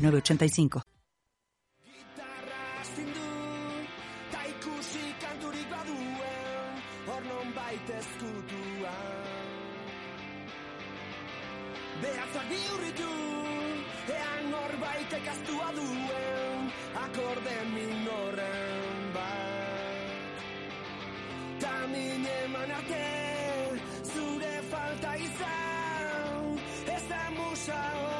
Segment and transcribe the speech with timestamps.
[0.00, 0.82] 1985
[1.84, 3.86] Guitarra sin due
[4.32, 6.36] Caicosi Caigo Ligadué
[7.06, 8.96] Por non baita t'tudoa
[12.00, 12.80] De a sagiu
[24.70, 26.58] falta izan
[26.94, 28.19] Ez da musa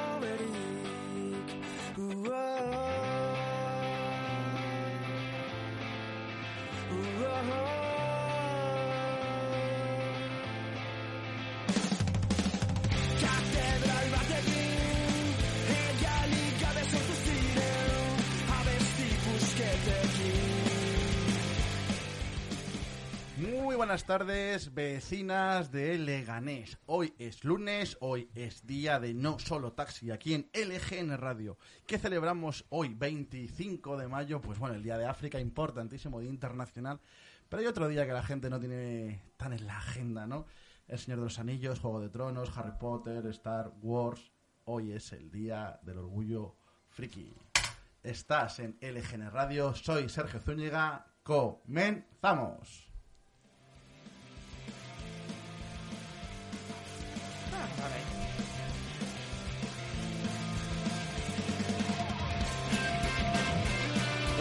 [13.20, 15.34] Catedral Vaterin,
[15.68, 18.00] regali cabeça do Fidel,
[18.60, 20.49] abestipus que te quis.
[23.40, 26.78] Muy buenas tardes, vecinas de Leganés.
[26.84, 31.56] Hoy es lunes, hoy es día de No Solo Taxi aquí en LGN Radio.
[31.86, 34.42] ¿Qué celebramos hoy, 25 de mayo?
[34.42, 37.00] Pues bueno, el Día de África, importantísimo, día internacional.
[37.48, 40.44] Pero hay otro día que la gente no tiene tan en la agenda, ¿no?
[40.86, 44.32] El Señor de los Anillos, Juego de Tronos, Harry Potter, Star Wars.
[44.66, 46.56] Hoy es el Día del Orgullo
[46.90, 47.34] Friki.
[48.02, 51.06] Estás en LGN Radio, soy Sergio Zúñiga.
[51.22, 52.89] Comenzamos.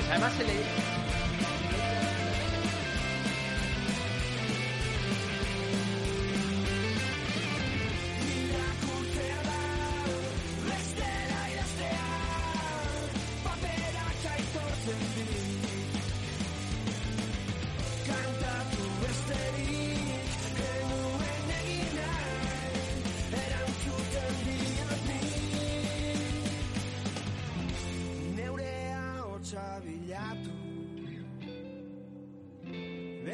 [0.09, 0.78] Además se le...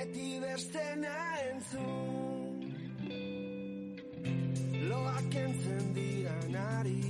[0.06, 1.18] Beti bestena
[1.50, 2.62] entzun.
[4.90, 7.02] Loak entzen diranari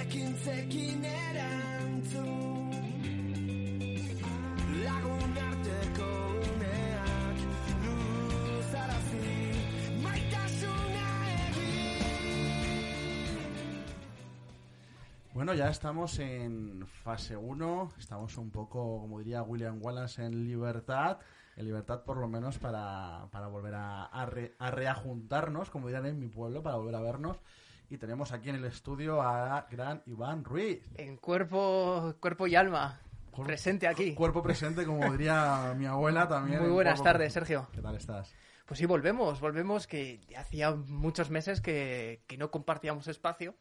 [0.00, 2.47] Ekintzekin erantzun
[15.48, 21.16] Bueno, ya estamos en fase 1, estamos un poco, como diría William Wallace, en libertad,
[21.56, 26.04] en libertad por lo menos para, para volver a, a re- a reajuntarnos, como dirán
[26.04, 27.38] en mi pueblo, para volver a vernos.
[27.88, 30.82] Y tenemos aquí en el estudio a gran Iván Ruiz.
[30.96, 33.00] En cuerpo, cuerpo y alma.
[33.30, 34.12] Cuerpo- Presente aquí.
[34.14, 36.58] Cuerpo presente, como diría mi abuela también.
[36.58, 37.32] Muy en buenas cuerpo tardes.
[37.32, 37.68] Sergio.
[37.72, 38.34] ¿Qué tal estás?
[38.66, 43.54] Pues sí, volvemos, volvemos, que hacía muchos meses que, que no compartíamos espacio.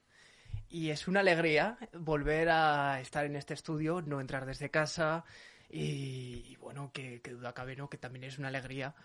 [0.69, 5.23] Y es una alegría volver a estar en este estudio, no entrar desde casa.
[5.69, 7.89] Y, bueno, que, que duda cabe, ¿no?
[7.89, 8.95] Que también es una alegría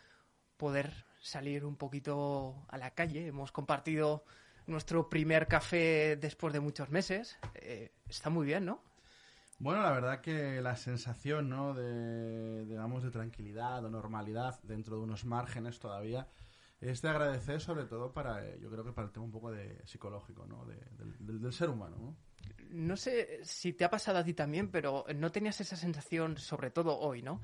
[0.56, 3.28] poder salir un poquito a la calle.
[3.28, 4.24] Hemos compartido
[4.66, 7.38] nuestro primer café después de muchos meses.
[7.54, 8.82] Eh, está muy bien, ¿no?
[9.58, 11.74] Bueno, la verdad que la sensación, ¿no?
[11.74, 16.26] De, digamos, de tranquilidad o normalidad dentro de unos márgenes todavía
[16.82, 19.50] es de agradecer sobre todo para, eh, yo creo que para el tema un poco
[19.52, 20.64] de psicológico, ¿no?
[20.66, 20.80] De-
[21.20, 22.16] del, ser humano, ¿no?
[22.70, 26.70] No sé si te ha pasado a ti también, pero no tenías esa sensación, sobre
[26.70, 27.40] todo hoy, ¿no?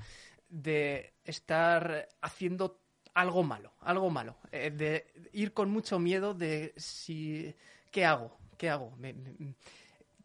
[0.49, 2.81] De estar haciendo
[3.15, 4.37] algo malo, algo malo.
[4.50, 7.55] eh, de ir con mucho miedo de si...
[7.93, 8.37] ¿Qué hago?
[8.56, 8.91] ¿Qué hago?
[8.97, 9.15] Me-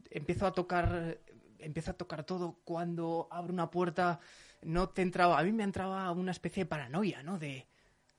[0.10, 1.20] empiezo a tocar...
[1.60, 4.20] Empiezo a tocar todo cuando abro una puerta.
[4.64, 5.38] No te entraba...
[5.40, 7.38] A mí me entraba una especie de paranoia, ¿no?
[7.38, 7.68] De...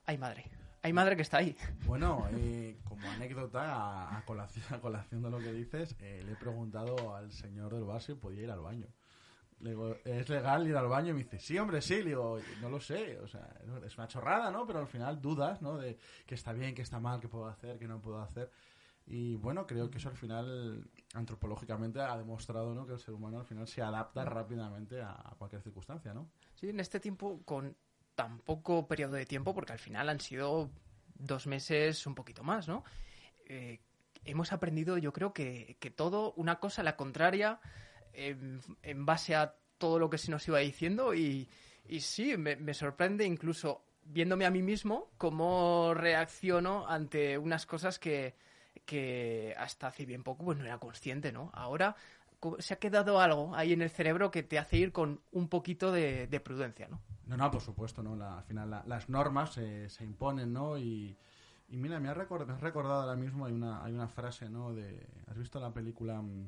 [0.07, 0.51] Ay, madre.
[0.85, 1.57] Hay madre que está ahí.
[1.87, 6.33] Bueno, eh, como anécdota, a, a colación, a colación de lo que dices, eh, le
[6.33, 8.89] he preguntado al señor del bar si podía ir al baño.
[9.61, 11.09] Le digo, ¿es legal ir al baño?
[11.09, 12.03] Y me dice, sí, hombre, sí.
[12.03, 13.19] Le digo, no lo sé.
[13.21, 13.49] O sea,
[13.83, 14.67] es una chorrada, ¿no?
[14.67, 15.79] Pero al final dudas, ¿no?
[15.79, 15.97] De
[16.27, 18.51] que está bien, que está mal, que puedo hacer, que no puedo hacer.
[19.07, 22.87] Y bueno, creo que eso al final, antropológicamente, ha demostrado, ¿no?
[22.87, 26.29] Que el ser humano al final se adapta rápidamente a, a cualquier circunstancia, ¿no?
[26.53, 27.75] Sí, en este tiempo, con
[28.15, 30.71] tan poco periodo de tiempo, porque al final han sido
[31.15, 32.85] dos meses un poquito más, ¿no?
[33.47, 33.81] Eh,
[34.25, 37.61] hemos aprendido, yo creo que, que todo, una cosa la contraria,
[38.15, 41.49] en, base a todo lo que se nos iba diciendo y,
[41.87, 48.35] y sí, me, sorprende incluso viéndome a mí mismo cómo reacciono ante unas cosas que,
[48.85, 51.51] que hasta hace bien poco pues no era consciente, ¿no?
[51.55, 51.97] Ahora
[52.59, 55.93] se ha quedado algo ahí en el cerebro que te hace ir con un poquito
[55.93, 57.01] de, de prudencia, ¿no?
[57.27, 58.17] No, no, por supuesto, ¿no?
[58.17, 60.77] La- al final la- las normas eh, se imponen, ¿no?
[60.79, 61.17] Y,
[61.69, 64.49] y mira, me has recordado, me has recordado ahora mismo, hay una, hay una frase,
[64.51, 64.73] ¿no?
[64.75, 66.21] De, ¿Has visto la película...
[66.21, 66.47] mm,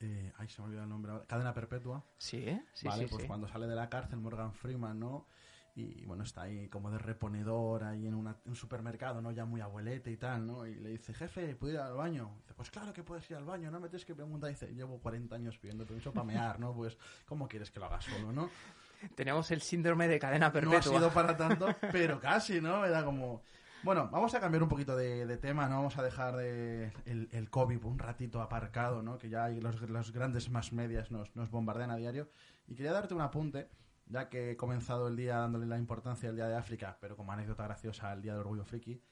[0.00, 1.24] eh, ay, se me olvidó el nombre ahora.
[1.26, 2.02] Cadena Perpetua.
[2.18, 2.62] Sí, ¿eh?
[2.72, 3.28] Sí, vale, sí, pues sí.
[3.28, 5.26] cuando sale de la cárcel Morgan Freeman, ¿no?
[5.76, 9.32] Y bueno, está ahí como de reponedor ahí en una- un supermercado, ¿no?
[9.32, 10.64] Ya muy abuelete y tal, ¿no?
[10.66, 12.30] Y le dice, jefe, ¿puedo ir al baño?
[12.42, 14.50] dice, pues claro que puedes ir al baño, no me tienes que preguntar.
[14.50, 16.72] dice, llevo 40 años pidiendo permiso para mear, ¿no?
[16.74, 18.48] Pues, ¿cómo quieres que lo haga solo, no?
[19.16, 20.80] Tenemos el síndrome de cadena No ha perpetua.
[20.82, 22.84] sido para tanto, pero casi, ¿no?
[22.84, 23.42] Era como...
[23.82, 25.76] Bueno, vamos a cambiar un poquito de, de tema, ¿no?
[25.76, 29.18] Vamos a dejar de el, el COVID un ratito aparcado, ¿no?
[29.18, 32.30] Que ya hay los, los grandes más medias nos, nos bombardean a diario.
[32.66, 33.68] Y quería darte un apunte,
[34.06, 37.32] ya que he comenzado el día dándole la importancia al Día de África, pero como
[37.32, 39.02] anécdota graciosa al Día del Orgullo Friki.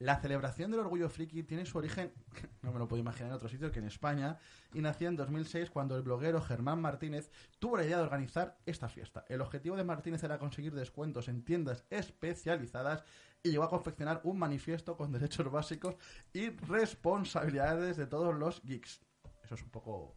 [0.00, 2.12] La celebración del Orgullo Friki tiene su origen,
[2.62, 4.38] no me lo puedo imaginar en otro sitio que en España,
[4.72, 7.30] y nació en 2006 cuando el bloguero Germán Martínez
[7.60, 9.24] tuvo la idea de organizar esta fiesta.
[9.28, 13.04] El objetivo de Martínez era conseguir descuentos en tiendas especializadas
[13.42, 15.96] y llegó a confeccionar un manifiesto con derechos básicos
[16.32, 19.00] y responsabilidades de todos los geeks.
[19.44, 20.16] Eso es un poco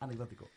[0.00, 0.48] anecdótico.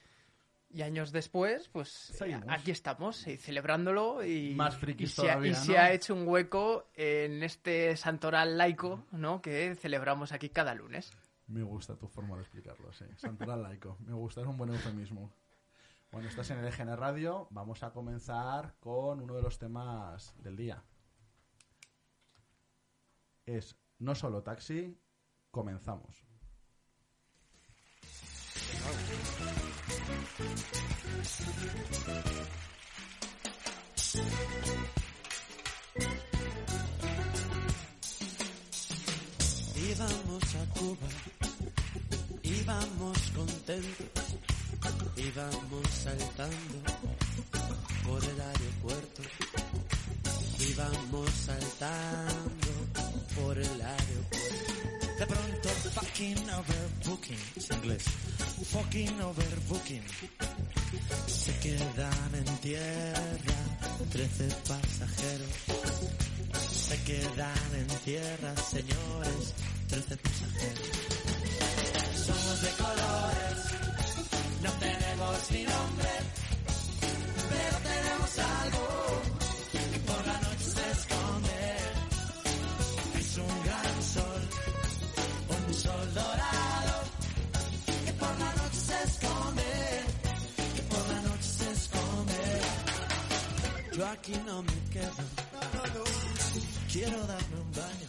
[0.70, 2.44] Y años después, pues Seguimos.
[2.44, 6.90] eh, aquí estamos, eh, celebrándolo y, Más y se, ha- se ha hecho un hueco
[6.94, 9.42] en este santoral laico, ¿no?
[9.42, 11.12] Que celebramos aquí cada lunes.
[11.48, 13.06] Me gusta tu forma de explicarlo, sí.
[13.16, 13.98] Santoral laico.
[14.02, 15.32] Me gusta, es un buen eufemismo.
[16.12, 17.48] Bueno, estás en el EGN Radio.
[17.52, 20.84] Vamos a comenzar con uno de los temas del día.
[23.46, 24.98] Es No Solo Taxi.
[25.50, 26.26] Comenzamos.
[39.90, 41.08] Íbamos a Cuba,
[42.44, 44.26] íbamos contentos,
[45.18, 46.78] íbamos saltando
[48.06, 49.24] por el aeropuerto,
[50.60, 52.72] íbamos saltando
[53.36, 54.38] por el aeropuerto.
[55.20, 57.40] De pronto, fucking overbooking,
[57.72, 58.04] inglés,
[58.66, 60.04] fucking overbooking.
[61.28, 63.58] Se quedan en tierra
[64.10, 65.50] 13 pasajeros.
[66.72, 69.54] Se quedan en tierra, señores,
[69.90, 70.88] 13 pasajeros.
[72.26, 73.60] Somos de colores,
[74.64, 76.10] no tenemos ni nombre,
[94.12, 95.12] aquí no me quedo.
[96.92, 98.08] Quiero darme un baño.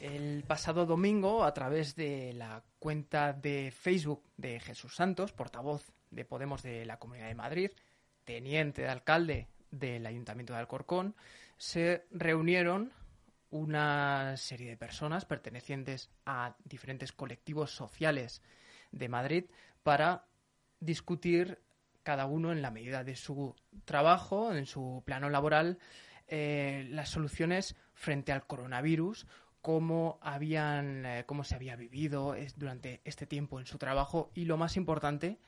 [0.00, 6.24] El pasado domingo, a través de la cuenta de Facebook de Jesús Santos, portavoz de
[6.24, 7.70] Podemos de la Comunidad de Madrid,
[8.24, 11.14] teniente de alcalde del Ayuntamiento de Alcorcón,
[11.58, 12.92] se reunieron
[13.50, 18.42] una serie de personas pertenecientes a diferentes colectivos sociales
[18.92, 19.44] de Madrid
[19.82, 20.24] para
[20.80, 21.60] discutir
[22.02, 23.54] cada uno en la medida de su
[23.84, 25.78] trabajo, en su plano laboral,
[26.28, 29.26] eh, las soluciones frente al coronavirus,
[29.60, 34.56] cómo habían, eh, cómo se había vivido durante este tiempo en su trabajo y lo
[34.56, 35.38] más importante,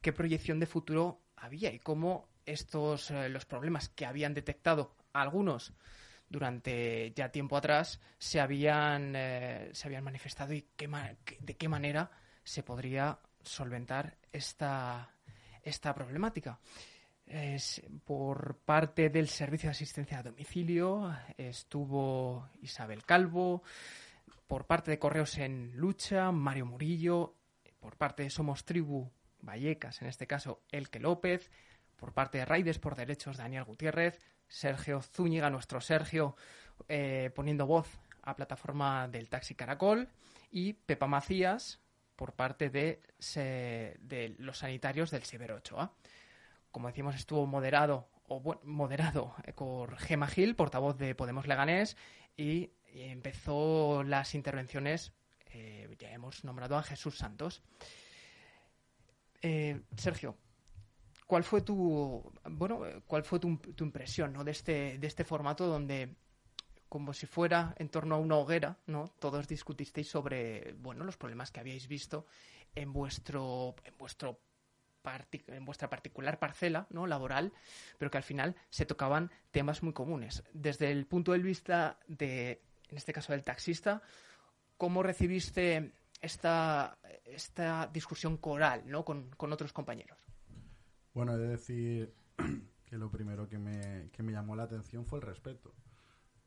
[0.00, 5.72] qué proyección de futuro había y cómo estos eh, los problemas que habían detectado algunos
[6.28, 10.88] durante ya tiempo atrás se habían se habían manifestado y qué-
[11.40, 12.10] de qué manera
[12.42, 15.13] se podría solventar esta
[15.64, 16.58] esta problemática.
[17.26, 23.62] Es- por parte del Servicio de Asistencia a Domicilio estuvo Isabel Calvo,
[24.46, 27.34] por parte de Correos en Lucha, Mario Murillo,
[27.80, 31.50] por parte de Somos Tribu, Vallecas, en este caso Elke López,
[31.96, 36.36] por parte de Raides por Derechos, Daniel Gutiérrez, Sergio Zúñiga, nuestro Sergio,
[36.88, 37.88] eh, poniendo voz
[38.22, 40.08] a plataforma del Taxi Caracol,
[40.50, 41.80] y Pepa Macías,
[42.16, 43.00] por parte de,
[44.38, 45.92] los sanitarios del Severo Ochoa.
[46.70, 51.96] Como decimos, estuvo moderado o bueno, moderado eh, por Gema Gil, portavoz de Podemos Leganés,
[52.36, 55.12] y empezó las intervenciones,
[55.52, 57.62] eh, ya hemos nombrado a Jesús Santos.
[59.42, 60.38] Eh, Sergio,
[61.26, 64.42] ¿cuál fue tu bueno, cuál fue tu, tu impresión ¿no?
[64.42, 66.16] de este de este formato donde
[66.94, 69.08] como si fuera en torno a una hoguera, ¿no?
[69.18, 72.24] Todos discutisteis sobre, bueno, los problemas que habíais visto
[72.72, 74.38] en vuestro, en vuestro
[75.48, 77.52] en vuestra particular parcela no laboral,
[77.98, 80.44] pero que al final se tocaban temas muy comunes.
[80.52, 84.00] Desde el punto de vista de, en este caso, del taxista,
[84.76, 89.04] ¿cómo recibiste esta, esta discusión coral ¿no?
[89.04, 90.20] con, con otros compañeros?
[91.12, 92.14] Bueno, he de decir
[92.86, 95.74] que lo primero que me, que me llamó la atención fue el respeto.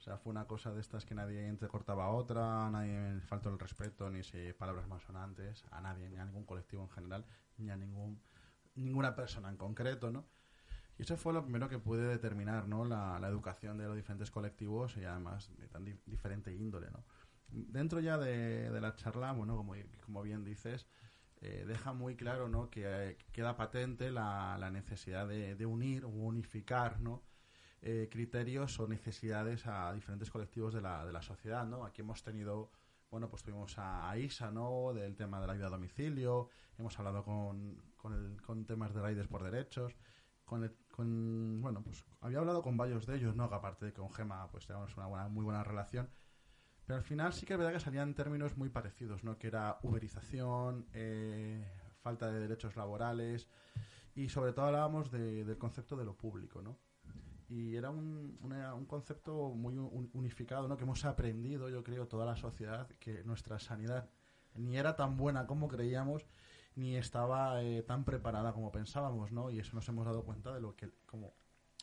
[0.08, 4.10] Sea, fue una cosa de estas que nadie entrecortaba a otra, nadie faltó el respeto,
[4.10, 7.26] ni si palabras más sonantes, a nadie, ni a ningún colectivo en general,
[7.58, 8.22] ni a ningún
[8.76, 10.26] ninguna persona en concreto, ¿no?
[10.98, 12.86] Y eso fue lo primero que pude determinar, ¿no?
[12.86, 17.04] La, educación de los diferentes colectivos y además de tan diferente índole, ¿no?
[17.50, 19.74] Dentro ya de, la charla, bueno, como,
[20.06, 20.88] como bien dices,
[21.42, 22.70] eh, deja muy claro, ¿no?
[22.70, 27.24] Que queda patente la, necesidad de, unir o unificar, ¿no?
[27.82, 31.86] Eh, criterios o necesidades a diferentes colectivos de la, de la sociedad, ¿no?
[31.86, 32.72] Aquí hemos tenido
[33.10, 34.94] bueno, pues tuvimos a, Isa, ¿no?
[34.94, 39.44] Del tema de la ayuda a domicilio, hemos hablado con, con, temas de raíces por
[39.44, 39.96] derechos,
[40.46, 43.50] con, con, bueno, pues había hablado con varios de ellos, ¿no?
[43.50, 46.10] Que aparte de con Gema, pues teníamos una buena, muy buena relación.
[46.86, 49.38] Pero al final sí que es verdad que salían términos muy parecidos, ¿no?
[49.38, 51.66] Que era uberización, eh,
[52.02, 53.48] falta de derechos laborales
[54.16, 56.78] y sobre todo hablábamos del concepto de lo público, ¿no?
[57.50, 59.78] Y era un, un concepto muy
[60.14, 60.78] unificado, ¿no?
[60.78, 64.10] Que hemos aprendido, yo creo, toda la sociedad, que nuestra sanidad
[64.56, 66.26] ni era tan buena como creíamos,
[66.76, 69.50] ni estaba eh, tan preparada como pensábamos, ¿no?
[69.50, 71.34] Y eso nos hemos dado cuenta de lo que, como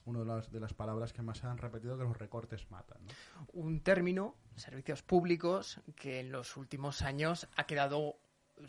[0.05, 2.99] una de las, de las palabras que más se han repetido, que los recortes matan.
[3.53, 8.17] Un término, servicios públicos, que en los últimos años ha quedado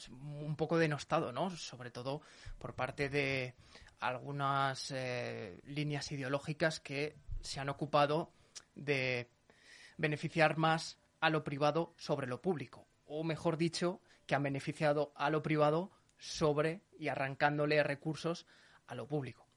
[0.09, 1.51] un poco denostado, ¿no?
[1.51, 2.21] Sobre todo
[2.57, 3.53] por parte de
[3.99, 8.31] algunas eh, líneas ideológicas que se han ocupado
[8.75, 9.29] de
[9.97, 12.87] beneficiar más a lo privado sobre lo público.
[13.05, 18.45] O mejor dicho, que han beneficiado a lo privado sobre y arrancándole recursos
[18.87, 19.47] a lo público.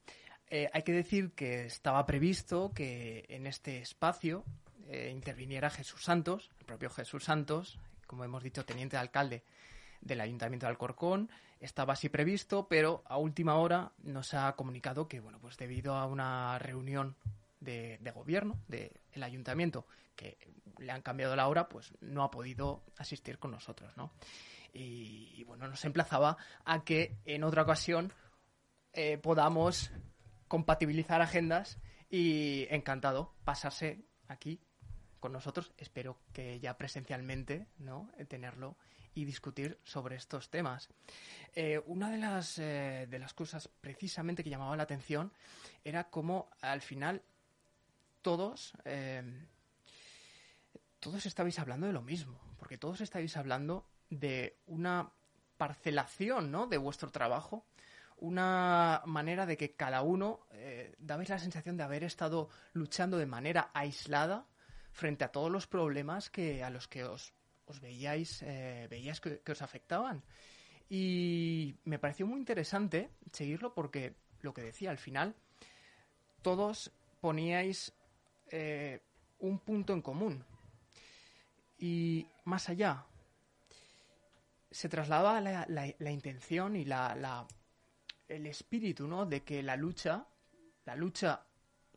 [0.47, 4.43] Eh, hay que decir que estaba previsto que en este espacio
[4.87, 9.43] eh, interviniera Jesús Santos, el propio Jesús Santos, como hemos dicho, teniente de alcalde
[10.01, 11.29] del Ayuntamiento de Alcorcón.
[11.59, 16.05] Estaba así previsto, pero a última hora nos ha comunicado que, bueno, pues debido a
[16.05, 17.17] una reunión
[17.59, 19.85] de, gobierno del ayuntamiento
[20.15, 20.37] que
[20.77, 24.13] le han cambiado la hora, pues no ha podido asistir con nosotros, ¿no?
[24.71, 28.13] Y, bueno, nos emplazaba a que en otra ocasión
[28.93, 29.91] eh, podamos
[30.47, 34.61] compatibilizar agendas y encantado pasarse aquí
[35.19, 35.73] con nosotros.
[35.77, 38.09] Espero que ya presencialmente, ¿no?
[38.27, 38.77] Tenerlo
[39.19, 40.87] y discutir sobre estos temas.
[41.53, 45.33] Eh, una de las, eh, de las cosas precisamente que llamaba la atención
[45.83, 47.21] era cómo al final
[48.21, 49.21] todos, eh,
[51.01, 55.11] todos estabais hablando de lo mismo, porque todos estabais hablando de una
[55.57, 56.67] parcelación ¿no?
[56.67, 57.65] de vuestro trabajo,
[58.19, 60.45] una manera de que cada uno
[60.97, 64.45] dabais la sensación de haber estado luchando de manera aislada
[64.91, 67.33] frente a todos los problemas que a los que os
[67.69, 70.25] os veíais, eh, veíais que, os afectaban.
[70.89, 75.35] Y me pareció muy interesante seguirlo porque lo que decía al final,
[76.41, 77.93] todos poníais
[78.49, 78.99] eh,
[79.39, 80.43] un punto en común.
[81.77, 83.05] Y más allá,
[84.71, 87.47] se trasladaba la, la, intención y la, la,
[88.27, 89.25] el espíritu, ¿no?
[89.25, 90.27] De que la lucha,
[90.85, 91.45] la lucha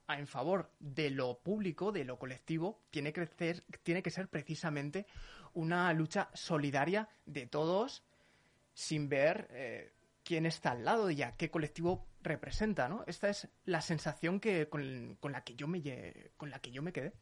[0.08, 5.06] en favor de lo público, de lo colectivo, tiene que, ser, tiene que ser precisamente
[5.54, 8.04] una lucha solidaria de todos
[8.74, 9.92] sin ver eh,
[10.24, 13.04] quién está al lado y a qué colectivo representa, ¿no?
[13.06, 15.82] Esta es la sensación que con, la que yo me
[16.36, 17.12] con la que yo me quedé.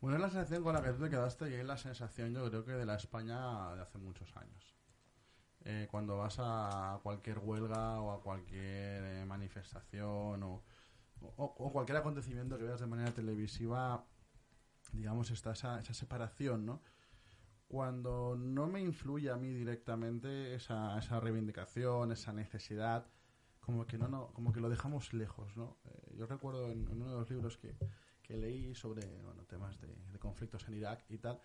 [0.00, 2.48] Bueno, es la sensación con la que tú te quedaste y es la sensación yo
[2.48, 4.74] creo que de la España de hace muchos años.
[5.64, 10.62] Eh, cuando vas a cualquier huelga o a cualquier eh, manifestación o,
[11.36, 14.04] o, cualquier acontecimiento que veas de manera televisiva,
[14.92, 16.82] digamos, está esa, esa separación, ¿no?
[17.68, 23.06] Cuando no me influye a mí directamente esa, esa reivindicación, esa necesidad,
[23.60, 25.76] como que no, no como que lo dejamos lejos, ¿no?
[25.84, 27.76] Eh, yo recuerdo en, uno de los libros que,
[28.22, 31.40] que leí sobre bueno, temas de, conflictos en Irak y tal,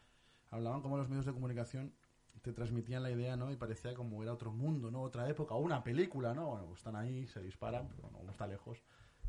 [0.50, 1.94] hablaban como los medios de comunicación
[2.42, 3.52] te transmitían la idea, ¿no?
[3.52, 5.02] Y parecía como era otro mundo, ¿no?
[5.02, 6.48] Otra época, o una película, ¿no?
[6.48, 8.82] Bueno, pues están ahí, se disparan, pero como está lejos,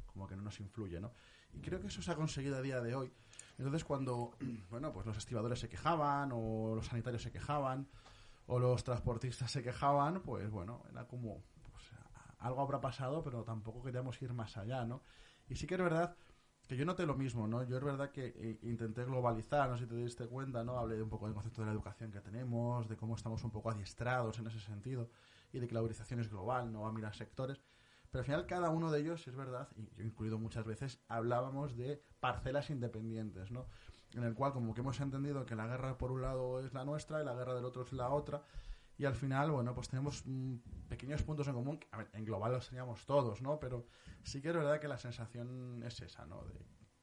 [0.06, 1.12] como que no nos influye, ¿no?
[1.52, 3.12] Y creo que eso se ha conseguido a día de hoy
[3.62, 4.32] entonces cuando,
[4.70, 7.88] bueno, pues los estibadores se quejaban o los sanitarios se quejaban
[8.46, 11.90] o los transportistas se quejaban, pues bueno, era como, pues,
[12.38, 15.02] algo habrá pasado, pero tampoco queríamos ir más allá, ¿no?
[15.48, 16.16] Y sí que es verdad
[16.66, 17.62] que yo noté lo mismo, ¿no?
[17.64, 20.78] Yo es verdad que eh, intenté globalizar, no sé si te diste cuenta, ¿no?
[20.78, 23.70] Hablé un poco del concepto de la educación que tenemos, de cómo estamos un poco
[23.70, 25.10] adiestrados en ese sentido
[25.52, 27.60] y de que la uberización es global, no va a mirar sectores.
[28.12, 31.76] Pero al final cada uno de ellos, es verdad, y yo incluido muchas veces, hablábamos
[31.76, 33.66] de parcelas independientes, ¿no?
[34.12, 36.84] En el cual como que hemos entendido que la guerra por un lado es la
[36.84, 38.44] nuestra y la guerra del otro es la otra,
[38.98, 40.56] y al final, bueno, pues tenemos mm,
[40.88, 41.80] pequeños puntos en común.
[41.90, 43.58] A ver, en global los teníamos todos, ¿no?
[43.58, 43.86] Pero
[44.22, 46.44] sí que es verdad que la sensación es esa, ¿no?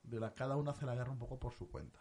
[0.03, 1.99] De, la cada uno hace la guerra un poco por su cuenta.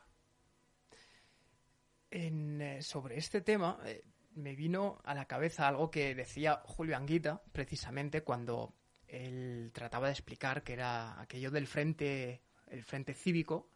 [2.10, 6.96] En, eh, sobre este tema eh, me vino a la cabeza algo que decía Julio
[6.96, 8.74] Anguita, precisamente cuando
[9.08, 13.70] él trataba de explicar que era aquello del frente, el frente cívico,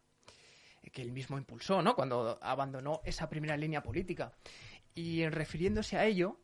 [0.82, 1.94] eh, que él mismo impulsó, ¿no?
[1.94, 4.32] Cuando abandonó esa primera línea política.
[4.94, 6.40] Y refiriéndose a ello,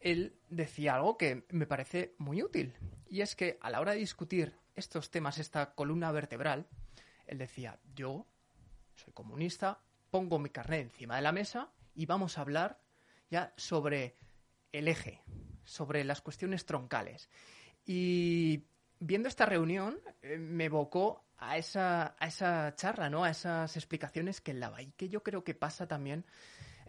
[0.00, 2.74] él decía algo que me parece muy útil.
[3.08, 6.68] Y es que a la hora de discutir estos temas, esta columna vertebral,
[7.26, 8.26] él decía, yo
[8.94, 12.80] soy comunista, pongo mi carnet encima de la mesa y vamos a hablar
[13.30, 14.16] ya sobre
[14.72, 15.22] el eje,
[15.64, 17.28] sobre las cuestiones troncales.
[17.86, 18.66] Y
[18.98, 23.24] viendo esta reunión eh, me evocó a esa, a esa charla, ¿no?
[23.24, 26.26] A esas explicaciones que él daba y que yo creo que pasa también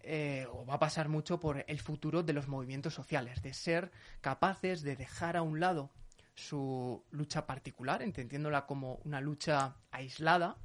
[0.04, 3.92] eh, o va a pasar mucho por el futuro de los movimientos sociales, de ser
[4.22, 5.92] capaces de dejar a un lado
[6.34, 10.58] su lucha particular, entendiéndola como una lucha aislada,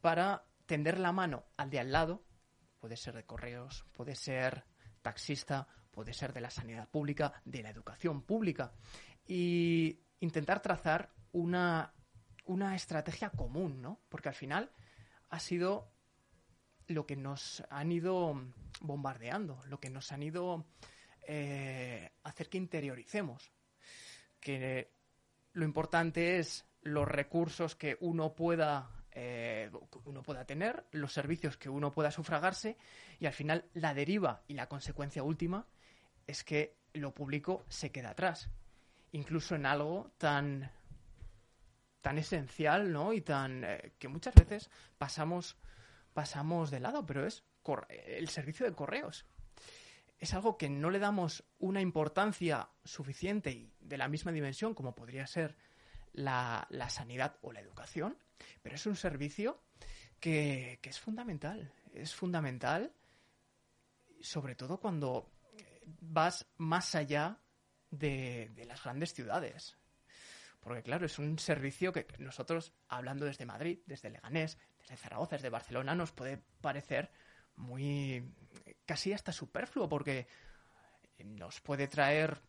[0.00, 2.24] para tender la mano al de al lado,
[2.78, 4.64] puede ser de correos, puede ser
[5.02, 8.72] taxista, puede ser de la sanidad pública, de la educación pública,
[9.26, 11.92] y intentar trazar una,
[12.44, 14.00] una estrategia común, ¿no?
[14.08, 14.70] Porque al final
[15.28, 15.92] ha sido
[16.86, 18.34] lo que nos han ido
[18.80, 20.66] bombardeando, lo que nos han ido
[21.26, 23.52] eh, hacer que interioricemos.
[24.40, 24.92] Que
[25.52, 29.70] lo importante es los recursos que uno pueda eh,
[30.04, 32.76] uno pueda tener, los servicios que uno pueda sufragarse
[33.18, 35.66] y al final la deriva y la consecuencia última
[36.26, 38.50] es que lo público se queda atrás.
[39.12, 40.70] Incluso en algo tan
[42.00, 43.12] tan esencial, ¿no?
[43.12, 45.56] Y tan eh, que muchas veces pasamos
[46.12, 47.44] pasamos de lado, pero es
[47.88, 49.26] el servicio de correos.
[50.18, 54.94] Es algo que no le damos una importancia suficiente y de la misma dimensión como
[54.94, 55.56] podría ser
[56.12, 58.18] la, sanidad o la educación,
[58.62, 59.62] pero es un servicio
[60.18, 61.72] que, es fundamental.
[61.94, 62.92] Es fundamental,
[64.20, 65.30] sobre todo cuando
[66.00, 67.38] vas más allá
[67.90, 69.76] de, las grandes ciudades.
[70.60, 75.48] Porque claro, es un servicio que nosotros, hablando desde Madrid, desde Leganés, desde Zaragoza, desde
[75.48, 77.10] Barcelona, nos puede parecer
[77.56, 78.22] muy
[78.86, 80.26] casi hasta superfluo porque
[81.24, 82.40] nos puede traer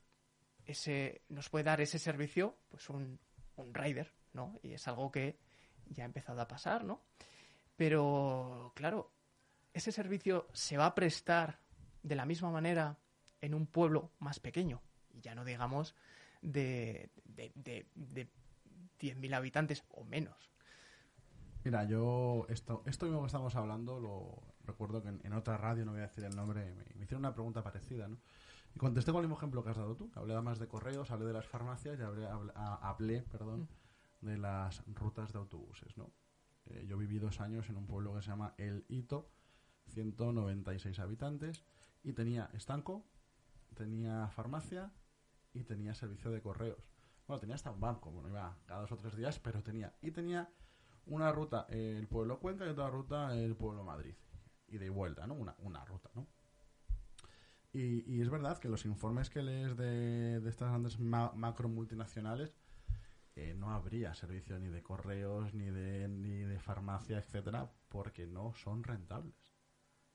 [0.65, 3.19] ese nos puede dar ese servicio pues un,
[3.55, 4.59] un rider, ¿no?
[4.61, 5.37] Y es algo que
[5.87, 7.01] ya ha empezado a pasar, ¿no?
[7.75, 9.11] Pero claro,
[9.73, 11.59] ese servicio se va a prestar
[12.03, 12.97] de la misma manera
[13.39, 14.81] en un pueblo más pequeño
[15.21, 15.95] ya no digamos
[16.41, 18.27] de, de, de, de
[18.99, 20.51] 10.000 habitantes o menos.
[21.63, 25.91] Mira, yo esto, esto mismo que estamos hablando, lo recuerdo que en, otra radio, no
[25.91, 28.17] voy a decir el nombre, me, hicieron una pregunta parecida, ¿no?
[28.73, 30.11] Y contesté con el mismo ejemplo que has dado tú.
[30.15, 33.67] Hablé además de correos, hablé de las farmacias y hablé, hablé, perdón,
[34.21, 34.25] mm.
[34.25, 36.11] de las rutas de autobuses, ¿no?
[36.65, 39.29] Eh, yo viví dos años en un pueblo que se llama El Hito,
[39.89, 41.63] 196 habitantes,
[42.03, 43.05] y tenía estanco,
[43.75, 44.91] tenía farmacia
[45.53, 46.89] y tenía servicio de correos.
[47.27, 49.93] Bueno, tenía hasta un banco, bueno, iba cada dos o tres días, pero tenía.
[50.01, 50.49] Y tenía
[51.05, 54.15] una ruta el pueblo Cuenca y otra ruta el pueblo Madrid.
[54.67, 55.33] Y de vuelta, ¿no?
[55.33, 56.27] Una, una ruta, ¿no?
[57.73, 62.53] Y, y, es verdad que los informes que lees de, de estas grandes macro multinacionales
[63.35, 68.53] eh, no habría servicio ni de correos, ni de, ni de farmacia, etcétera, porque no
[68.53, 69.55] son rentables.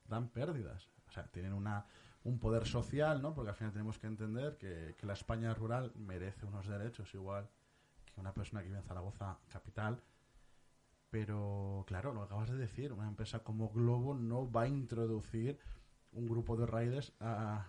[0.05, 0.91] Dan pérdidas.
[1.09, 1.87] O sea, tienen una,
[2.27, 3.35] un poder social, ¿no?
[3.35, 7.49] Porque al final tenemos que entender que, la España rural merece unos derechos igual
[8.13, 10.03] que una persona que vive en Zaragoza capital
[11.09, 15.59] pero claro, lo acabas de decir, una empresa como Globo no va a introducir
[16.13, 17.65] un grupo de riders a,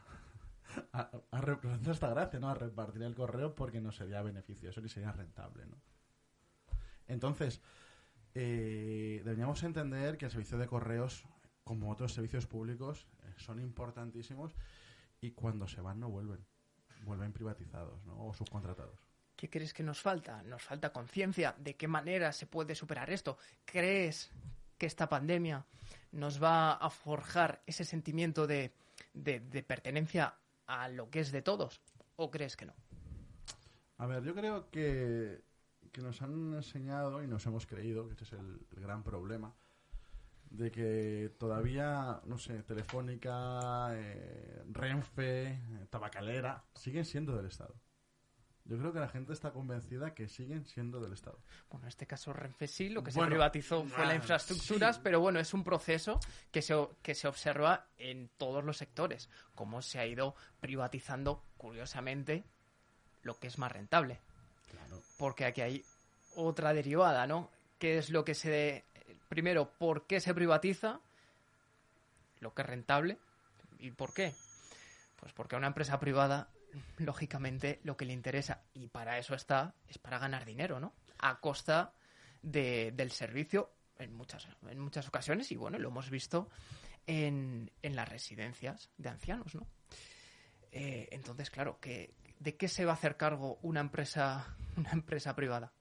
[0.92, 2.50] a, representar esta gracia, ¿no?
[2.50, 5.78] A repartir el correo porque no sería beneficioso ni sería rentable, ¿no?
[7.08, 7.62] Entonces,
[8.34, 11.24] eh, deberíamos entender que el servicio de correos,
[11.68, 14.56] como otros servicios públicos, eh, son importantísimos
[15.20, 16.40] y cuando se van no vuelven.
[17.04, 18.26] Vuelven privatizados, ¿no?
[18.26, 18.98] O subcontratados.
[19.36, 20.42] ¿Qué crees que nos falta?
[20.44, 21.54] Nos falta conciencia.
[21.60, 23.38] ¿De qué manera se puede superar esto?
[23.66, 24.32] ¿Crees
[24.78, 25.66] que esta pandemia
[26.14, 28.72] nos va a forjar ese sentimiento de,
[29.68, 31.82] pertenencia a lo que es de todos?
[32.16, 32.74] ¿O crees que no?
[33.98, 35.46] A ver, yo creo que
[35.92, 39.56] que nos han enseñado y nos hemos creído, que este es el, el gran problema,
[40.50, 47.76] de que todavía, no sé, Telefónica, eh, Renfe, eh, Tabacalera, siguen siendo del Estado.
[48.68, 51.40] Yo creo que la gente está convencida que siguen siendo del Estado.
[51.70, 55.00] Bueno, en este caso Renfe sí, lo que se privatizó fue ah, la infraestructura, sí.
[55.02, 56.20] pero bueno, es un proceso
[56.52, 62.44] que se, que se observa en todos los sectores, cómo se ha ido privatizando, curiosamente,
[63.24, 64.20] lo que es más rentable.
[64.70, 65.02] Claro.
[65.18, 65.86] Porque aquí hay
[66.36, 67.50] otra derivada, ¿no?
[67.80, 68.84] ¿Qué es lo que se...
[69.30, 71.00] Primero, ¿por qué se privatiza?
[72.40, 73.18] Lo que es rentable.
[73.80, 74.34] ¿Y por qué?
[75.20, 76.50] Pues porque a una empresa privada,
[76.98, 80.94] lógicamente, lo que le interesa, y para eso está, es para ganar dinero, ¿no?
[81.20, 81.94] A costa
[82.42, 86.50] de- del servicio en muchas, en muchas ocasiones, y bueno, lo hemos visto
[87.08, 89.66] en, en las residencias de ancianos, ¿no?
[90.72, 95.36] Eh, entonces, claro, que, ¿de qué se va a hacer cargo una empresa, una empresa
[95.36, 95.72] privada?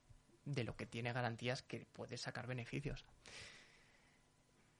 [0.46, 3.04] De lo que tiene garantías que puede sacar beneficios.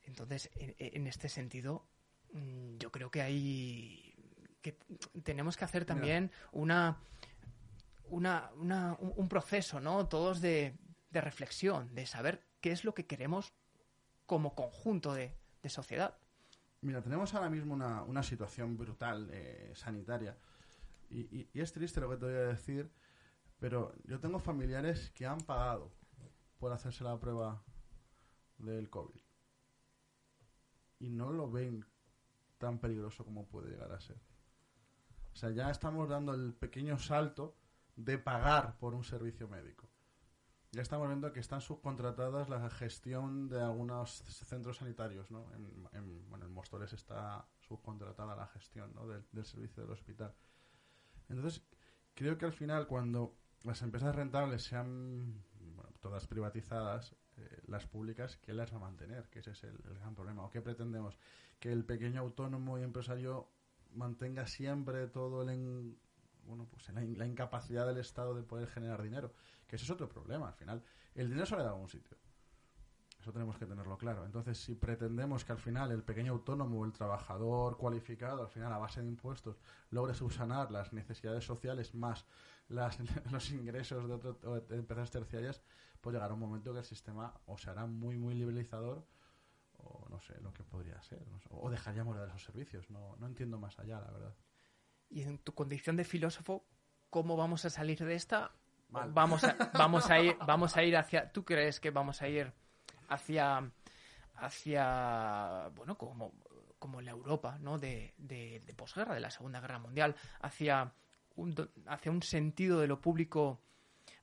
[0.04, 1.84] Entonces, en, este sentido,
[2.32, 4.14] mm, yo creo que hay
[4.62, 4.76] que
[5.22, 6.98] tenemos que hacer también una,
[8.08, 10.06] una, una- un, proceso, ¿no?
[10.08, 10.74] Todos de,
[11.10, 13.52] de reflexión, de saber qué es lo que queremos
[14.26, 16.16] como conjunto de, de sociedad.
[16.80, 20.36] Mira, tenemos ahora mismo una, una situación brutal eh, sanitaria.
[21.10, 22.90] Y- y es triste lo que te voy a decir,
[23.58, 25.90] pero yo tengo familiares que han pagado
[26.58, 27.62] por hacerse la prueba
[28.58, 29.20] del COVID.
[30.98, 31.84] Y no lo ven
[32.58, 34.16] tan peligroso como puede llegar a ser.
[35.32, 37.56] O sea, ya estamos dando el pequeño salto
[37.96, 39.88] de pagar por un servicio médico.
[40.72, 45.50] Ya estamos viendo que están subcontratadas la gestión de algunos centros sanitarios, ¿no?
[45.54, 49.06] En, en- bueno, en Móstoles está subcontratada la gestión ¿no?
[49.06, 50.34] del, del servicio del hospital.
[51.28, 51.62] Entonces,
[52.14, 55.42] creo que al final cuando las empresas rentables sean
[55.74, 59.28] bueno, todas privatizadas, eh, las públicas, ¿quién las va a mantener?
[59.28, 60.44] Que ese es el, gran problema.
[60.44, 61.18] ¿O qué pretendemos?
[61.58, 63.48] Que el pequeño autónomo y empresario
[63.92, 65.50] mantenga siempre todo el...
[65.50, 65.98] en-
[66.44, 69.32] bueno, pues la, la incapacidad del Estado de poder generar dinero.
[69.66, 70.46] Que ese es otro problema.
[70.48, 70.82] Al final,
[71.16, 72.16] el dinero sale de algún sitio.
[73.26, 74.24] Eso tenemos que tenerlo claro.
[74.24, 78.78] Entonces, si pretendemos que al final el pequeño autónomo, el trabajador cualificado, al final a
[78.78, 79.58] base de impuestos,
[79.90, 82.24] logre subsanar las necesidades sociales más
[82.68, 82.96] las,
[83.32, 85.60] los ingresos de, otro- de empresas terciarias,
[86.00, 89.04] pues llegará un momento que el sistema o se hará muy, muy liberalizador
[89.78, 91.26] o no sé lo que podría ser.
[91.26, 92.88] no sé, o dejaríamos de dar esos servicios.
[92.90, 94.36] No, no entiendo más allá, la verdad.
[95.08, 96.64] Y en tu condición de filósofo,
[97.10, 98.52] ¿cómo vamos a salir de esta?
[98.88, 99.10] Mal.
[99.10, 101.32] Vamos a, vamos a ir, vamos a ir hacia.
[101.32, 102.52] ¿Tú crees que vamos a ir
[103.08, 103.70] hacia,
[104.34, 106.32] hacia, bueno, como,
[106.78, 107.78] como la Europa, ¿no?
[107.78, 110.92] De, de, de posguerra, de la Segunda Guerra Mundial, hacia
[111.36, 111.54] un,
[111.86, 113.60] hacia un sentido de lo público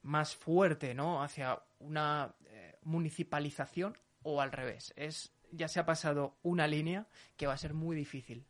[0.04, 1.24] más fuerte, ¿no?
[1.24, 4.94] Hacia una eh, municipalización o al revés.
[4.96, 8.44] Es ya se ha pasado una línea que va a ser muy difícil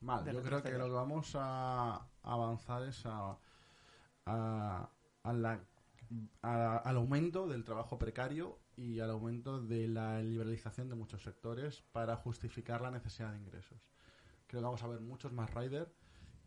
[0.00, 3.38] Mal, yo creo que lo que vamos a avanzar es a,
[4.26, 4.88] a-
[5.22, 5.60] a la-
[6.42, 11.82] a- al aumento del trabajo precario y al aumento de la liberalización de muchos sectores
[11.92, 13.78] para justificar la necesidad de ingresos.
[14.46, 15.92] Creo que vamos a ver muchos más rider,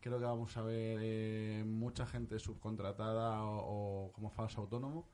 [0.00, 5.10] creo que vamos a ver eh, mucha gente subcontratada o, o como falso autónomo.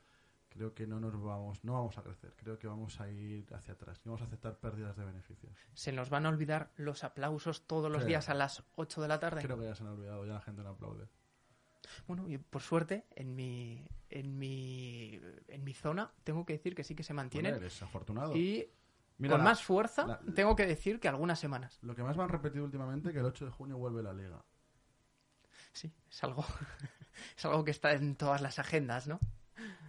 [0.48, 2.35] Creo que no nos vamos, no vamos a crecer.
[2.37, 5.57] Creo que vamos a ir hacia atrás y vamos a aceptar pérdidas de beneficios.
[5.72, 9.18] se nos van a olvidar los aplausos todos los días a las 8 de la
[9.18, 9.40] tarde.
[9.40, 11.09] Creo que ya se han olvidado, ya la gente no aplaude.
[12.07, 16.85] Bueno, y por suerte, en mi, en mi, en mi zona, tengo que decir que
[16.85, 17.52] sí que se mantienen.
[17.52, 18.37] Bueno, eres afortunado.
[18.37, 18.68] y
[19.18, 21.78] Mira, con la- más fuerza, la- tengo que decir que algunas semanas.
[21.83, 24.44] Lo que más me han repetido últimamente que el 8 de junio vuelve la liga.
[25.72, 26.44] Sí, es algo,
[27.37, 29.18] es algo que está en todas las agendas, ¿no?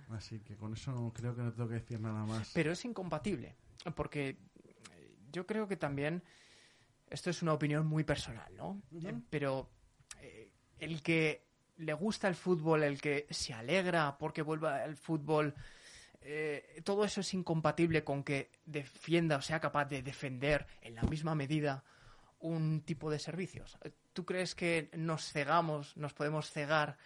[0.09, 2.51] Así que con eso no- creo que no tengo que decir nada más.
[2.53, 3.55] Pero es incompatible,
[3.95, 6.21] porque eh, yo creo que también
[7.09, 8.81] esto es una opinión muy personal, ¿no?
[9.29, 9.69] Pero
[10.19, 15.53] eh, el que le gusta el fútbol, el que se alegra porque vuelva el fútbol,
[16.21, 21.03] eh, todo eso es incompatible con que defienda o sea capaz de defender en la
[21.03, 21.83] misma medida
[22.39, 23.77] un tipo de servicios.
[24.13, 26.97] ¿Tú crees que nos cegamos, nos podemos cegar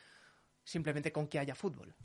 [0.63, 1.95] simplemente con que haya fútbol?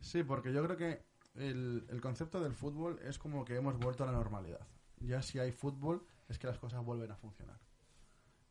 [0.00, 1.04] Sí, porque yo creo que
[1.36, 4.66] el concepto del fútbol es como que hemos vuelto a la normalidad.
[4.98, 7.58] Ya si hay fútbol es que las cosas vuelven a funcionar.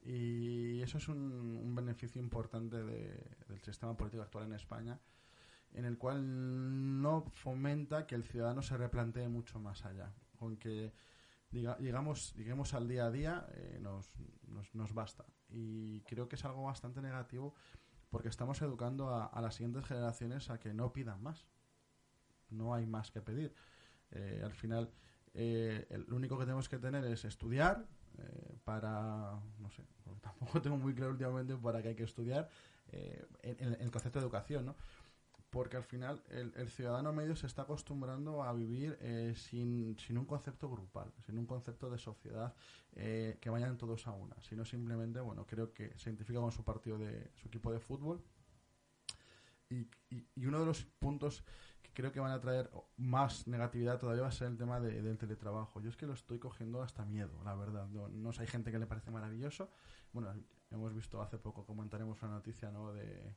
[0.02, 1.18] Y eso es un,
[1.64, 5.00] un beneficio importante de- del sistema político actual en España,
[5.72, 10.14] en el cual no fomenta que el ciudadano se replantee mucho más allá.
[10.38, 10.94] Con que
[11.52, 14.10] diga, llegamos, lleguemos al día a día eh, nos,
[14.48, 15.26] nos, nos basta.
[15.50, 17.54] Y creo que es algo bastante negativo
[18.10, 21.46] porque estamos educando a, a las siguientes generaciones a que no pidan más.
[22.50, 23.54] no hay más que pedir.
[24.12, 24.92] Eh, al final,
[25.34, 27.88] eh, el- lo único que tenemos que tener es estudiar
[28.20, 29.84] eh, para, no sé,
[30.22, 32.50] tampoco tengo muy claro últimamente para qué hay que estudiar
[32.92, 34.76] eh, en, el concepto de educación, ¿no?
[35.50, 40.26] Porque al final el, ciudadano medio se está acostumbrando a vivir eh, sin, sin un
[40.26, 42.54] concepto grupal, sin un concepto de sociedad
[42.96, 46.64] eh, que vayan todos a una, sino simplemente, bueno, creo que se identifica con su
[46.64, 48.24] partido de su equipo de fútbol
[49.72, 51.44] y uno de los puntos
[51.94, 55.02] que creo que van a traer más negatividad todavía va a ser el tema de-
[55.02, 55.82] del teletrabajo.
[55.82, 57.88] Yo es que lo estoy cogiendo hasta miedo, la verdad.
[57.90, 59.70] No, no sé, hay gente que le parece maravilloso.
[60.14, 60.34] Bueno,
[60.72, 62.94] hemos visto hace poco, comentaremos una noticia, ¿no?
[62.94, 63.36] De,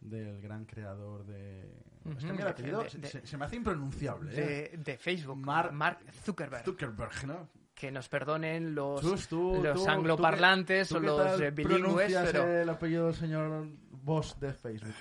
[0.00, 1.74] del gran creador de...
[2.08, 4.30] es que el de- apellido de- se, de- se- se me hace impronunciable.
[4.34, 4.76] ¿eh?
[4.78, 6.64] de, Facebook, Mark- Mark, Zuckerberg.
[6.64, 7.48] Zuckerberg, ¿no?
[7.74, 12.46] que nos perdonen los, Chus, tú- los tú- tú angloparlantes o tú los bilingües, pero
[12.62, 13.68] el apellido del señor
[14.08, 14.94] boss de Facebook?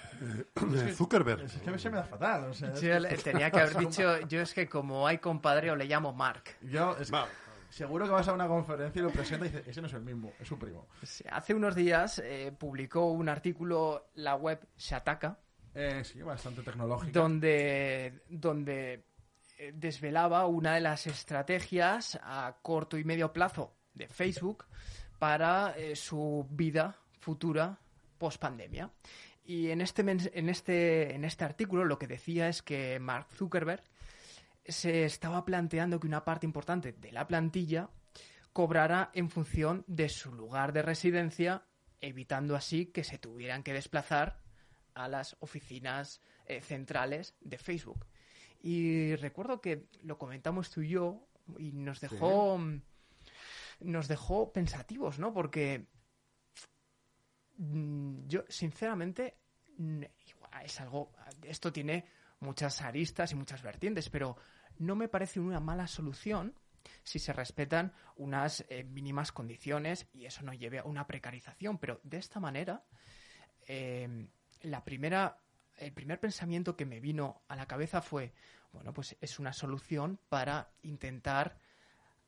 [0.94, 1.42] Zuckerberg.
[1.44, 2.46] Es que se me da fatal.
[2.46, 5.08] O sea, es yo que le- esto- tenía que haber dicho, yo es que como
[5.08, 6.44] hay compadre o le llamo Mark.
[6.62, 7.12] Yo, es-
[7.70, 10.02] seguro que vas a una conferencia y lo presenta y dices, ese no es el
[10.02, 10.88] mismo, es su primo.
[11.04, 15.38] Sí, Hace unos días eh, publicó un artículo la web Shataka
[15.76, 17.12] Eh, sí, bastante tecnológico.
[17.18, 19.04] donde, donde
[19.60, 24.66] eh, desvelaba una de las estrategias a corto y medio plazo de Facebook
[25.20, 27.78] para eh, su vida futura
[28.18, 28.92] post pandemia.
[29.46, 33.82] Y en este, en, este, en este artículo lo que decía es que Mark Zuckerberg
[34.66, 37.90] se estaba planteando que una parte importante de la plantilla
[38.52, 41.64] cobrara en función de su lugar de residencia,
[42.02, 44.42] evitando así que se tuvieran que desplazar
[44.94, 48.06] a las oficinas eh, centrales de Facebook.
[48.62, 51.28] Y recuerdo que lo comentamos tú y yo
[51.58, 52.82] y nos dejó mm,
[53.80, 55.34] nos dejó pensativos, ¿no?
[55.34, 55.86] Porque
[57.58, 59.38] yo sinceramente
[59.78, 60.04] mm,
[60.64, 61.12] es algo
[61.44, 62.06] esto tiene
[62.40, 64.38] muchas aristas y muchas vertientes, pero
[64.78, 66.54] no me parece una mala solución
[67.04, 72.00] si se respetan unas eh, mínimas condiciones y eso no lleve a una precarización, pero
[72.04, 72.86] de esta manera
[73.68, 74.28] eh,
[74.62, 75.40] la primera
[75.78, 78.34] el primer pensamiento que me vino a la cabeza fue
[78.72, 81.58] bueno pues es una solución para intentar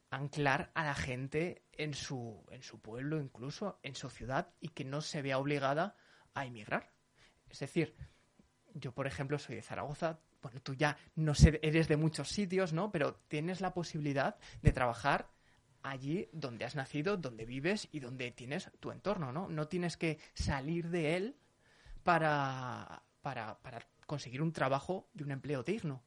[0.10, 4.84] anclar a la gente en su en su pueblo incluso en su ciudad y que
[4.84, 5.96] no se vea obligada
[6.34, 6.92] a emigrar
[7.50, 7.96] es decir
[8.74, 12.74] yo por ejemplo soy de Zaragoza bueno tú ya no sé eres de muchos sitios
[12.74, 15.30] no pero tienes la posibilidad de trabajar
[15.82, 19.48] allí donde has nacido, donde vives y donde tienes tu entorno, ¿no?
[19.50, 21.38] No tienes que salir de él
[22.04, 26.04] para, para, para conseguir un trabajo y un empleo digno.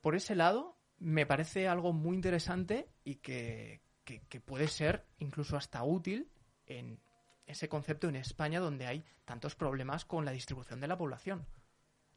[0.00, 5.56] Por ese lado, me parece algo muy interesante y que, que, que puede ser incluso
[5.56, 6.30] hasta útil
[6.66, 7.00] en
[7.46, 11.46] ese concepto en España donde hay tantos problemas con la distribución de la población,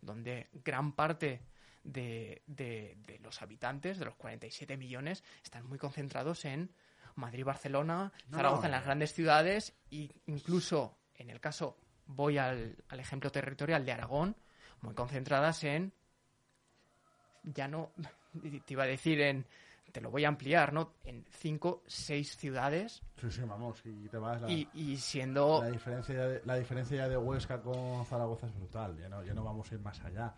[0.01, 1.41] donde gran parte
[1.83, 6.71] de, de, de los habitantes, de los 47 millones, están muy concentrados en
[7.15, 12.37] Madrid, Barcelona, No, Zaragoza, no, en las grandes ciudades e incluso en el caso, voy
[12.37, 14.35] al, al ejemplo territorial de Aragón,
[14.81, 15.93] muy concentradas en,
[17.43, 17.91] ya no,
[18.39, 19.45] te iba a decir en,
[19.91, 20.93] te lo voy a ampliar, ¿no?
[21.03, 24.41] En cinco, seis ciudades Sí, sí, vamos, y te vas.
[24.41, 25.61] La, y, y siendo...
[25.63, 29.33] la, diferencia de, la diferencia ya de Huesca con Zaragoza es brutal, ya no, ya
[29.33, 30.35] no vamos a ir más allá.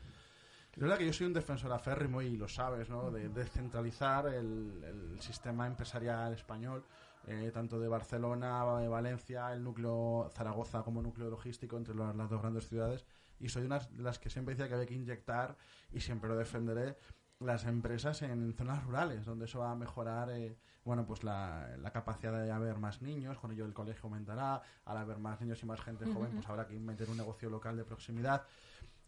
[0.72, 3.12] Es verdad que yo soy un defensor aférrimo y lo sabes, ¿no?
[3.12, 6.86] De descentralizar el, el sistema empresarial español,
[7.28, 12.30] eh, tanto de Barcelona, de Valencia, el núcleo Zaragoza como núcleo logístico entre las, las
[12.30, 13.06] dos grandes ciudades.
[13.42, 15.58] Y soy una de las que siempre decía que había que inyectar,
[15.92, 16.96] y siempre lo defenderé,
[17.40, 21.92] las empresas en zonas rurales, donde eso va a mejorar, eh, bueno, pues la, la
[21.92, 25.66] capacidad de haber más niños, con ello el colegio aumentará, al haber más niños y
[25.66, 28.44] más gente joven, pues habrá que meter un negocio local de proximidad.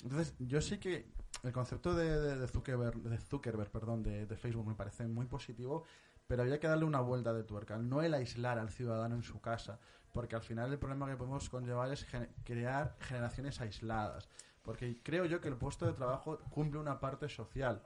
[0.04, 1.12] Entonces, yo sí que
[1.44, 5.26] el concepto de, de, de Zuckerberg, de Zuckerberg perdón, de, de Facebook me parece muy
[5.26, 5.84] positivo,
[6.26, 9.41] pero había que darle una vuelta de tuerca, no el aislar al ciudadano en su
[9.41, 9.80] casa,
[10.13, 12.08] porque al final el problema que podemos conllevar es
[12.46, 14.30] crear generaciones aisladas,
[14.62, 17.82] porque creo yo que el puesto de trabajo cumple una parte social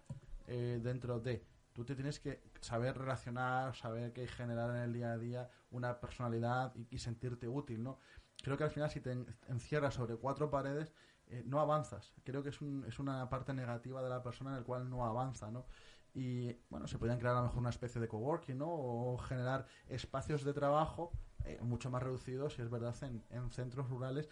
[0.48, 1.46] eh, dentro de...
[1.74, 6.00] Tú te tienes que saber relacionar, saber que generar en el día a día una
[6.00, 8.00] personalidad y, sentirte útil, ¿no?
[8.42, 10.94] Creo que al final si te en- encierras sobre cuatro paredes,
[11.28, 12.14] eh, no avanzas.
[12.24, 15.06] Creo que es, un- es una parte negativa de la persona en la cual no
[15.06, 15.66] avanza, ¿no?
[16.14, 18.68] Y, bueno, se podrían crear a lo mejor una especie de coworking, ¿no?
[18.70, 21.12] O generar espacios de trabajo
[21.44, 22.96] eh, mucho más reducidos, si es verdad,
[23.30, 24.30] en centros rurales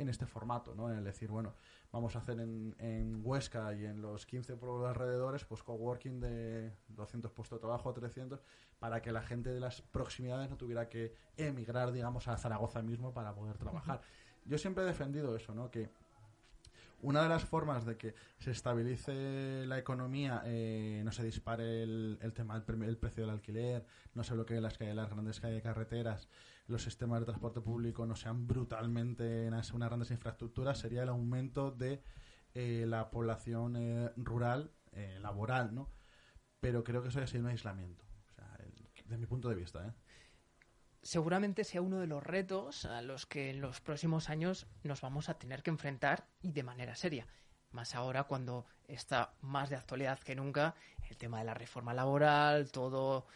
[0.00, 0.90] en este formato, ¿no?
[0.90, 1.54] En el decir, bueno,
[1.92, 6.20] vamos a hacer en, en Huesca y en los 15 por los alrededores, pues coworking
[6.20, 8.42] de 200 puestos de trabajo, 300,
[8.78, 13.12] para que la gente de las proximidades no tuviera que emigrar, digamos, a Zaragoza mismo
[13.12, 14.00] para poder trabajar.
[14.44, 15.70] Yo siempre he defendido eso, ¿no?
[15.70, 15.90] Que
[17.02, 22.18] una de las formas de que se estabilice la economía, eh, no se dispare el,
[22.20, 25.62] el tema del el precio del alquiler, no se bloqueen las, calles- las grandes calles
[25.62, 26.28] carreteras,
[26.66, 31.08] los sistemas de transporte público no sean brutalmente en as- unas grandes infraestructuras, sería el
[31.08, 32.02] aumento de
[32.54, 35.90] eh, la población eh, rural, eh, laboral, ¿no?
[36.60, 38.56] Pero creo que eso ya sería un aislamiento, o sea,
[39.04, 39.92] desde mi punto de vista, ¿eh?
[41.02, 45.28] seguramente sea uno de los retos a los que en los próximos años nos vamos
[45.28, 47.26] a tener que enfrentar y de manera seria.
[47.70, 50.74] Más ahora cuando está más de actualidad que nunca
[51.08, 53.26] el tema de la reforma laboral, todo,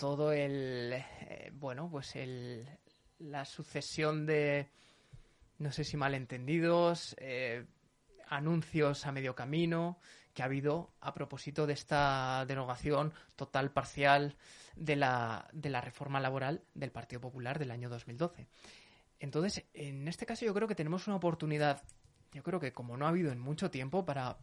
[0.00, 2.66] todo el, eh, bueno, pues el,
[3.18, 4.66] la sucesión de,
[5.58, 7.66] no sé si malentendidos, eh,
[8.28, 9.98] anuncios a medio camino
[10.32, 14.36] que ha habido a propósito de esta derogación total parcial
[14.74, 18.48] de la, de la reforma laboral del Partido Popular del año 2012.
[19.18, 21.82] Entonces, en este caso yo creo que tenemos una oportunidad,
[22.32, 24.38] yo creo que como no ha habido en mucho tiempo, para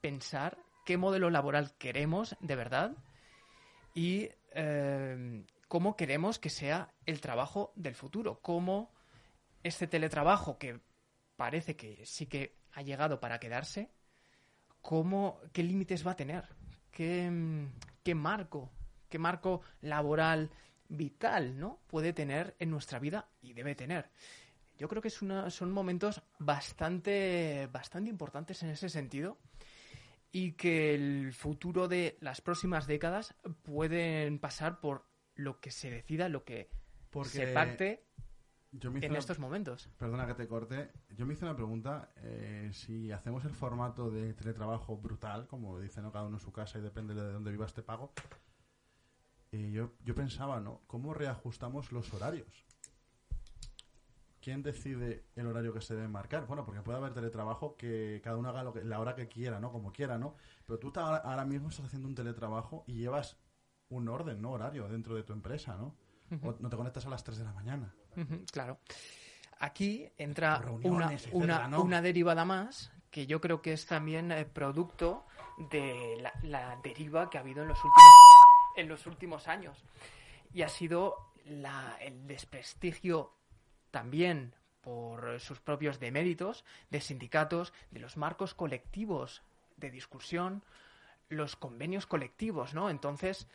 [0.00, 2.96] pensar qué modelo laboral queremos de verdad
[3.96, 8.92] y eh, cómo queremos que sea el trabajo del futuro, cómo
[9.62, 10.80] este teletrabajo que
[11.36, 13.90] parece que sí que ha llegado para quedarse,
[14.80, 16.44] cómo, qué límites va a tener,
[16.90, 18.70] qué, mm, qué marco,
[19.08, 20.50] qué marco laboral
[20.88, 21.80] vital, ¿no?
[21.86, 24.10] Puede tener en nuestra vida y debe tener.
[24.78, 29.38] Yo creo que es una, son momentos bastante, bastante importantes en ese sentido
[30.32, 36.28] y que el futuro de las próximas décadas pueden pasar por lo que se decida,
[36.28, 36.70] lo que
[37.10, 38.04] Porque se pacte
[38.72, 39.88] yo me hice en una- estos momentos.
[39.96, 40.90] Perdona que te corte.
[41.10, 42.12] Yo me hice una pregunta.
[42.16, 46.12] eh, si hacemos el formato de teletrabajo brutal, como dicen ¿no?
[46.12, 48.12] cada uno en su casa y depende de dónde viva este pago,
[49.52, 50.82] eh, yo, yo pensaba, ¿no?
[50.86, 52.65] ¿Cómo reajustamos los horarios?
[54.46, 56.46] ¿Quién decide el horario que se debe marcar?
[56.46, 59.58] Bueno, porque puede haber teletrabajo que cada uno haga lo que, la hora que quiera,
[59.58, 59.72] ¿no?
[59.72, 60.36] Como quiera, ¿no?
[60.64, 63.36] Pero tú ahora, ahora mismo estás haciendo un teletrabajo y llevas
[63.88, 64.52] un orden, ¿no?
[64.52, 65.96] Horario dentro de tu empresa, ¿no?
[66.44, 67.92] O no te conectas a las 3 de la mañana.
[68.52, 68.78] Claro.
[69.58, 71.82] Aquí entra una, etcétera, una, ¿no?
[71.82, 75.26] una derivada más que yo creo que es también eh, producto
[75.72, 78.12] de la, la deriva que ha habido en los últimos,
[78.76, 79.84] en los últimos años.
[80.54, 83.32] Y ha sido la- el desprestigio
[83.96, 89.42] también por sus propios deméritos de sindicatos, de los marcos colectivos
[89.78, 90.62] de discusión,
[91.30, 92.90] los convenios colectivos, ¿no?
[92.90, 93.48] Entonces,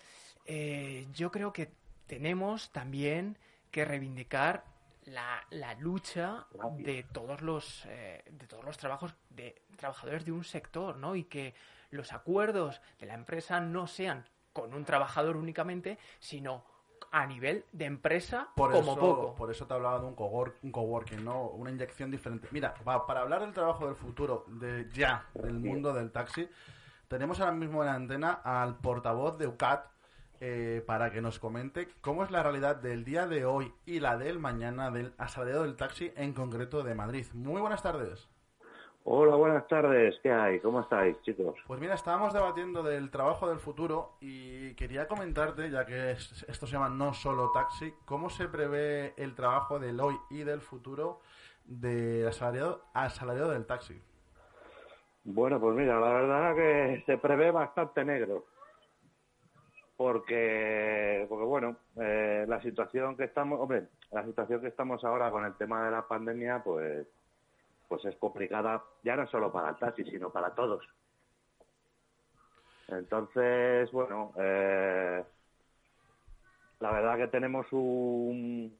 [0.47, 1.69] eh, yo creo que
[2.07, 3.37] tenemos también
[3.69, 4.65] que reivindicar
[5.05, 6.47] la, la lucha
[6.79, 11.15] de todos los eh, de todos los trabajos de trabajadores de un sector, ¿no?
[11.15, 11.53] Y que
[11.91, 16.65] los acuerdos de la empresa no sean con un trabajador únicamente, sino
[17.11, 19.35] a nivel de empresa Por como eso, poco.
[19.35, 20.15] Por eso te hablaba de un,
[20.63, 21.47] un coworking, ¿no?
[21.49, 22.47] Una inyección diferente.
[22.51, 26.49] Mira, pa- para hablar del trabajo del futuro, de ya, del mundo del taxi,
[27.07, 29.85] tenemos ahora mismo en la antena al portavoz de UCAT
[30.39, 34.17] eh, para que nos comente cómo es la realidad del día de hoy y la
[34.17, 37.27] del mañana del asalariado del taxi, en concreto de Madrid.
[37.33, 38.27] Muy buenas tardes.
[39.03, 40.15] Hola, buenas tardes.
[40.21, 40.59] ¿Qué hay?
[40.59, 41.55] ¿Cómo estáis, chicos?
[41.65, 46.67] Pues mira, estábamos debatiendo del trabajo del futuro y quería comentarte, ya que es- esto
[46.67, 51.19] se llama no solo taxi, cómo se prevé el trabajo del hoy y del futuro
[51.65, 53.99] del asalariado, asalariado del taxi.
[55.23, 58.45] Bueno, pues mira, la verdad que se prevé bastante negro.
[59.97, 65.45] Porque, porque bueno, eh, la situación que estamos, hombre, la situación que estamos ahora con
[65.45, 67.05] el tema de la pandemia, pues,
[67.91, 70.81] pues es complicada, ya no solo para el taxi, sino para todos.
[72.87, 75.21] Entonces, bueno, eh,
[76.79, 78.79] la verdad que tenemos un,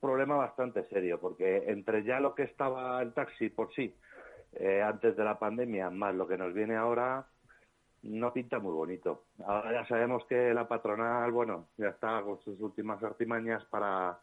[0.00, 3.94] problema bastante serio, porque entre ya lo que estaba el taxi por sí,
[4.54, 7.26] eh, antes de la pandemia, más lo que nos viene ahora,
[8.04, 9.24] no pinta muy bonito.
[9.44, 14.18] Ahora ya sabemos que la patronal, bueno, ya está con sus últimas artimañas para,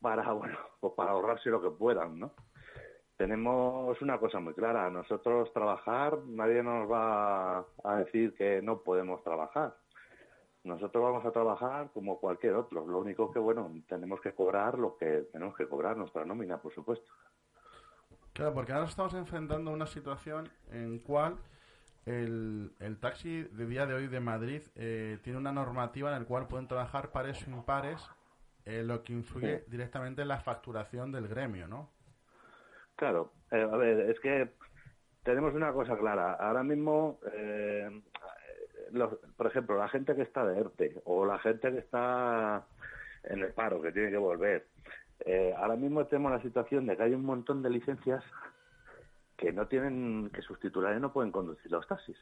[0.00, 2.32] para bueno, pues para ahorrarse lo que puedan, ¿no?
[3.16, 9.22] Tenemos una cosa muy clara, nosotros trabajar, nadie nos va a decir que no podemos
[9.22, 9.76] trabajar.
[10.64, 14.96] Nosotros vamos a trabajar como cualquier otro, lo único que, bueno, tenemos que cobrar lo
[14.96, 17.10] que tenemos que cobrar, nuestra nómina, por supuesto.
[18.32, 21.36] Claro, porque ahora estamos enfrentando una situación en cual
[22.06, 26.26] el, el taxi de día de hoy de Madrid eh, tiene una normativa en la
[26.26, 28.08] cual pueden trabajar pares o impares,
[28.64, 29.64] eh, lo que influye Sí.
[29.70, 31.90] directamente en la facturación del gremio, ¿no?
[32.96, 34.50] Claro, eh, a ver, es que
[35.24, 36.34] tenemos una cosa clara.
[36.34, 38.02] Ahora mismo, eh,
[38.92, 42.64] los- por ejemplo, la gente que está de ERTE o la gente que está
[43.24, 44.66] en el paro, que tiene que volver,
[45.20, 48.24] eh, ahora mismo tenemos la situación de que hay un montón de licencias
[49.36, 52.16] que no tienen, que sus titulares no pueden conducir los taxis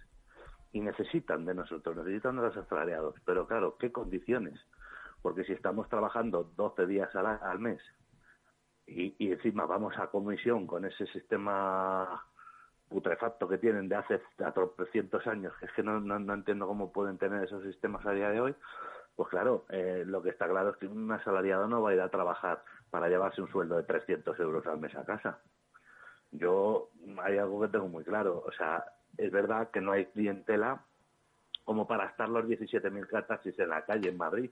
[0.72, 3.16] y necesitan de nosotros, necesitan de los asalariados.
[3.24, 4.58] Pero claro, ¿qué condiciones?
[5.22, 7.82] Porque si estamos trabajando 12 días al, al mes
[8.90, 12.24] y, y encima vamos a comisión con ese sistema
[12.88, 16.66] putrefacto que tienen de hace a 300 años, que es que no, no, no entiendo
[16.66, 18.54] cómo pueden tener esos sistemas a día de hoy,
[19.14, 22.00] pues claro, eh, lo que está claro es que un asalariado no va a ir
[22.00, 25.38] a trabajar para llevarse un sueldo de 300 euros al mes a casa.
[26.32, 26.90] Yo,
[27.22, 28.84] hay algo que tengo muy claro, o sea,
[29.16, 30.84] es verdad que no hay clientela
[31.64, 34.50] como para estar los 17.000 taxis en la calle en Madrid,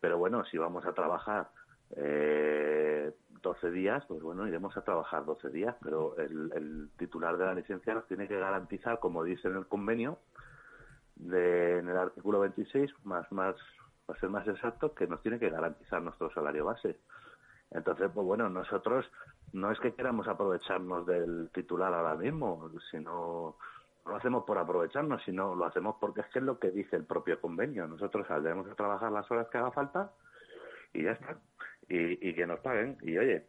[0.00, 1.48] pero bueno, si vamos a trabajar
[1.96, 3.12] eh,
[3.42, 7.54] 12 días, pues bueno, iremos a trabajar 12 días, pero el, el titular de la
[7.54, 10.18] licencia nos tiene que garantizar, como dice en el convenio,
[11.16, 13.56] de, en el artículo 26, más, más,
[14.06, 16.98] para ser más exacto, que nos tiene que garantizar nuestro salario base.
[17.70, 19.10] Entonces, pues bueno, nosotros
[19.52, 23.56] no es que queramos aprovecharnos del titular ahora mismo, sino
[24.04, 26.96] no lo hacemos por aprovecharnos, sino lo hacemos porque es que es lo que dice
[26.96, 27.86] el propio convenio.
[27.86, 30.12] Nosotros saldremos a trabajar las horas que haga falta
[30.92, 31.36] y ya está.
[31.88, 32.98] Y, y que nos paguen.
[33.02, 33.46] Y oye,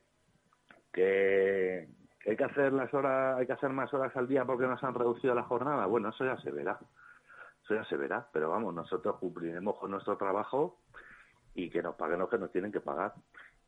[0.92, 1.88] que,
[2.26, 4.94] hay que hacer las horas, hay que hacer más horas al día porque nos han
[4.94, 5.86] reducido la jornada.
[5.88, 6.80] Bueno, eso ya se verá.
[7.64, 8.28] Eso ya se verá.
[8.32, 10.80] Pero vamos, nosotros cumpliremos con nuestro trabajo
[11.56, 13.14] y que nos paguen lo que nos tienen que pagar.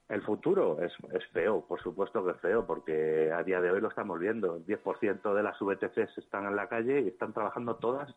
[0.07, 3.81] El futuro es, es feo, por supuesto que es feo, porque a día de hoy
[3.81, 4.55] lo estamos viendo.
[4.57, 8.13] El 10% de las VTCs están en la calle y están trabajando todas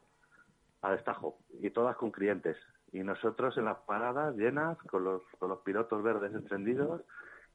[0.82, 2.56] a destajo y todas con clientes.
[2.92, 7.02] Y nosotros en las paradas llenas, con los, con los pilotos verdes encendidos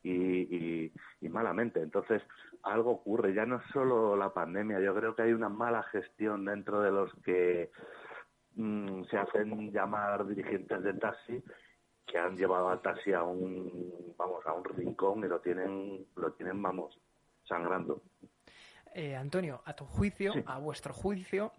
[0.03, 1.81] y, y, y malamente.
[1.81, 2.21] Entonces,
[2.63, 3.34] algo ocurre.
[3.34, 6.91] Ya no es solo la pandemia, yo creo que hay una mala gestión dentro de
[6.91, 7.71] los que
[8.55, 11.43] mm, se hacen llamar dirigentes de taxi
[12.05, 16.34] que han llevado al taxi a un vamos a un rincón y lo tienen lo
[16.34, 16.99] tienen vamos
[17.45, 18.01] sangrando
[18.93, 20.43] Eh, Antonio, a tu juicio, Sí.
[20.45, 21.51] a vuestro juicio,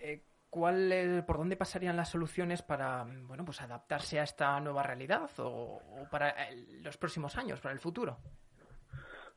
[0.00, 0.20] eh,
[0.52, 5.80] ¿cuál ¿por dónde pasarían las soluciones para bueno, pues adaptarse a esta nueva realidad o,
[6.10, 6.34] para
[6.82, 8.18] los próximos años, para el futuro?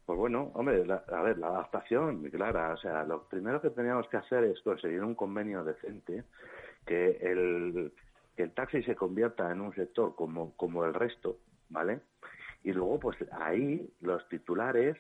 [0.06, 2.74] Pues bueno, hombre, la- a ver, la adaptación, clara.
[2.74, 6.26] O sea, lo primero que teníamos que hacer es conseguir un convenio decente,
[6.86, 7.94] que el,
[8.36, 11.38] que el taxi se convierta en un sector como, como el resto,
[11.70, 12.02] ¿vale?
[12.64, 14.98] Y luego, pues ahí, los titulares,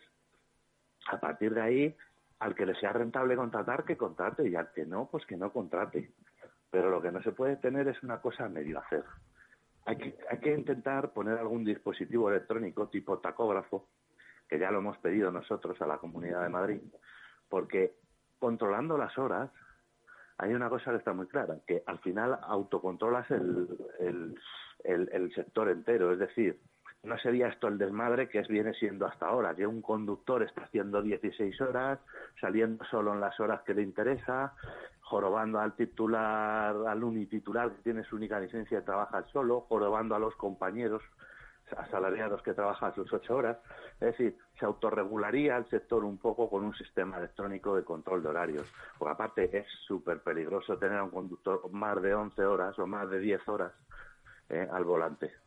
[1.11, 1.97] a partir de ahí,
[2.45, 5.51] al que le sea rentable contratar, que contrate, y al que no, pues que no
[5.51, 6.11] contrate.
[6.69, 9.03] Pero lo que no se puede tener es una cosa a medio hacer.
[9.85, 13.89] Hay que, hay que intentar poner algún dispositivo electrónico tipo tacógrafo,
[14.47, 16.81] que ya lo hemos pedido nosotros a la Comunidad de Madrid,
[17.49, 17.95] porque
[18.37, 19.49] controlando las horas
[20.37, 23.67] hay una cosa que está muy clara, que al final autocontrolas el,
[23.99, 24.39] el,
[24.83, 26.61] el, el sector entero, es decir,
[27.05, 31.01] no sería esto el desmadre que viene siendo hasta ahora, que un conductor está haciendo
[31.01, 31.99] 16 horas,
[32.41, 34.53] saliendo solo en las horas que le interesa,
[35.01, 40.19] jorobando al titular, al unititular que tiene su única licencia y trabaja solo, jorobando a
[40.19, 41.03] los compañeros
[41.77, 43.57] asalariados que trabajan sus ocho horas.
[43.99, 48.29] Es decir, se autorregularía el sector un poco con un sistema electrónico de control de
[48.29, 48.71] horarios.
[48.97, 53.09] Porque aparte es súper peligroso tener a un conductor más de 11 horas o más
[53.09, 53.71] de 10 horas
[54.49, 55.44] eh, al volante.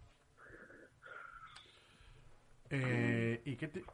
[2.70, 3.84] Eh, ¿Y qué ti-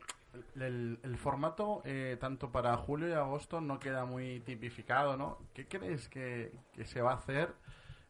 [0.56, 5.38] el, formato, eh, tanto para julio y agosto, no queda muy tipificado, ¿no?
[5.52, 6.52] ¿Qué crees que,
[6.84, 7.50] se va a hacer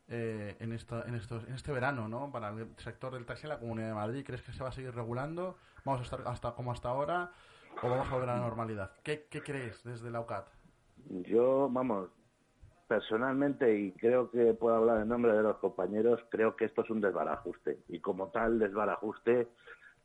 [0.09, 2.31] eh, en, esto, en, estos, en este verano, ¿no?
[2.31, 4.25] Para el sector del taxi en la Comunidad de Madrid.
[4.25, 5.57] ¿Crees que se va a seguir regulando?
[5.85, 7.31] ¿Vamos a estar hasta como hasta ahora?
[7.83, 8.93] ¿O vamos a volver a la normalidad?
[9.03, 10.47] ¿Qué, qué crees desde la UCAT?
[11.27, 12.09] Yo, vamos,
[12.87, 16.91] personalmente, y creo que puedo hablar en nombre de los compañeros, creo que esto es
[16.91, 17.81] un desbarajuste.
[17.89, 19.49] Y como tal desbarajuste,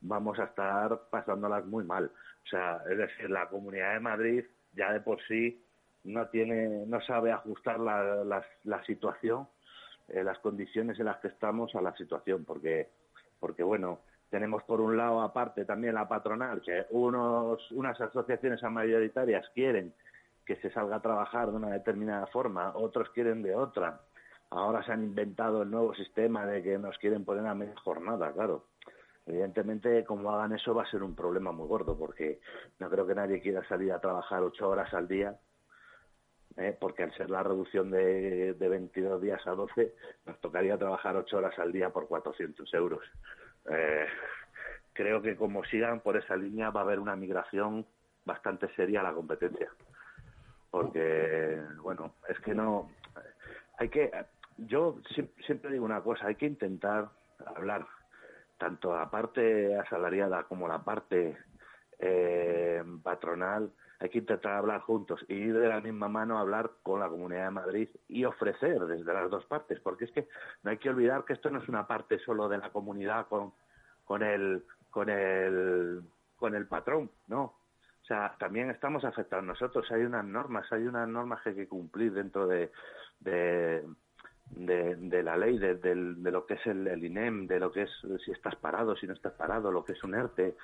[0.01, 2.11] vamos a estar pasándolas muy mal.
[2.45, 5.63] O sea, es decir, la Comunidad de Madrid ya de por sí
[6.03, 8.23] no tiene, no sabe ajustar la,
[8.63, 9.47] la, situación,
[10.07, 12.89] eh, las condiciones en las que estamos a la situación, porque,
[13.39, 19.47] porque bueno, tenemos por un lado aparte también la patronal, que unos, unas asociaciones mayoritarias
[19.53, 19.93] quieren
[20.45, 24.01] que se salga a trabajar de una determinada forma, otros quieren de otra.
[24.49, 28.31] Ahora se han inventado el nuevo sistema de que nos quieren poner a media jornada,
[28.31, 28.65] claro.
[29.26, 32.39] Evidentemente, como hagan eso, va a ser un problema muy gordo, porque
[32.80, 35.39] no creo que nadie quiera salir a trabajar ocho horas al día,
[36.57, 36.76] ¿eh?
[36.80, 39.93] porque al ser la reducción de, de 22 días a 12,
[40.26, 43.03] nos tocaría trabajar ocho horas al día por 400 euros.
[43.70, 44.07] Eh,
[44.93, 47.86] creo que como sigan por esa línea va a haber una migración
[48.26, 49.70] bastante seria a la competencia.
[50.72, 52.91] Porque, bueno, es que no.
[53.78, 54.11] Hay que.
[54.57, 57.09] Yo siem- siempre digo una cosa: hay que intentar
[57.55, 57.88] hablar
[58.60, 61.38] tanto la parte asalariada como la parte
[61.97, 66.72] eh, patronal, hay que intentar hablar juntos y ir de la misma mano a hablar
[66.84, 70.28] con la Comunidad de Madrid y ofrecer desde las dos partes, porque es que
[70.64, 73.53] no hay que olvidar que esto no es una parte solo de la comunidad con,
[74.05, 76.03] con el con el
[76.38, 77.55] con el patrón, no.
[78.01, 79.91] O sea, también estamos afectados nosotros.
[79.91, 82.72] Hay unas normas, hay unas normas que hay que cumplir dentro de,
[83.20, 83.84] de,
[84.51, 85.95] de, la ley, de, de,
[86.31, 87.91] lo que es el, INEM, de lo que es
[88.25, 90.55] si estás parado, si no estás parado, lo que es un ERTE.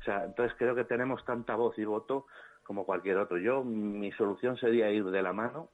[0.00, 2.26] O sea, entonces creo que tenemos tanta voz y voto
[2.62, 3.38] como cualquier otro.
[3.38, 5.70] Yo, mi solución sería ir de la mano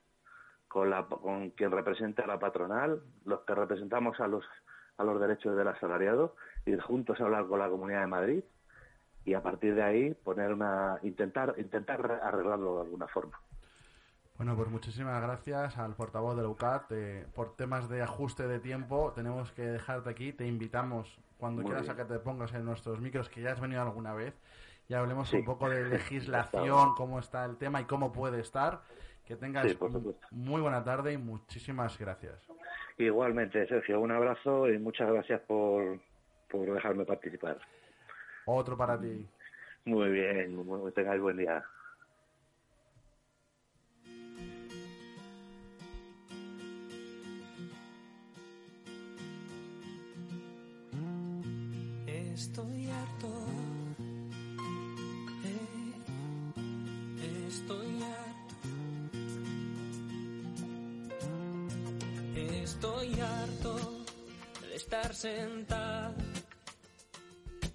[0.68, 4.45] con, la, con quien represente a la patronal, los que representamos a los,
[4.97, 6.34] a los derechos del asalariado,
[6.66, 8.45] ir juntos a hablar con la Comunidad de Madrid
[9.24, 13.38] y a partir de ahí poner una intentar intentar arreglarlo de alguna forma.
[14.37, 16.91] Bueno, pues muchísimas gracias al portavoz de la UCAT.
[16.91, 20.32] Eh, por temas de ajuste de tiempo, tenemos que dejarte aquí.
[20.32, 23.82] Te invitamos cuando quieras a que te pongas en nuestros micros, que ya has venido
[23.82, 24.35] alguna vez,
[24.89, 28.80] y hablemos un poco de legislación, cómo está el tema y cómo puede estar.
[29.24, 29.74] Que tengas
[30.30, 32.47] muy buena tarde y muchísimas gracias.
[32.99, 36.01] Igualmente, Sergio, un abrazo y muchas gracias por,
[36.51, 37.59] por dejarme participar.
[38.45, 39.26] Otro para ti.
[39.87, 41.64] Muy bien, tengáis buen día.
[57.55, 58.55] Estoy harto.
[62.65, 64.05] Estoy harto
[64.61, 66.15] de estar sentado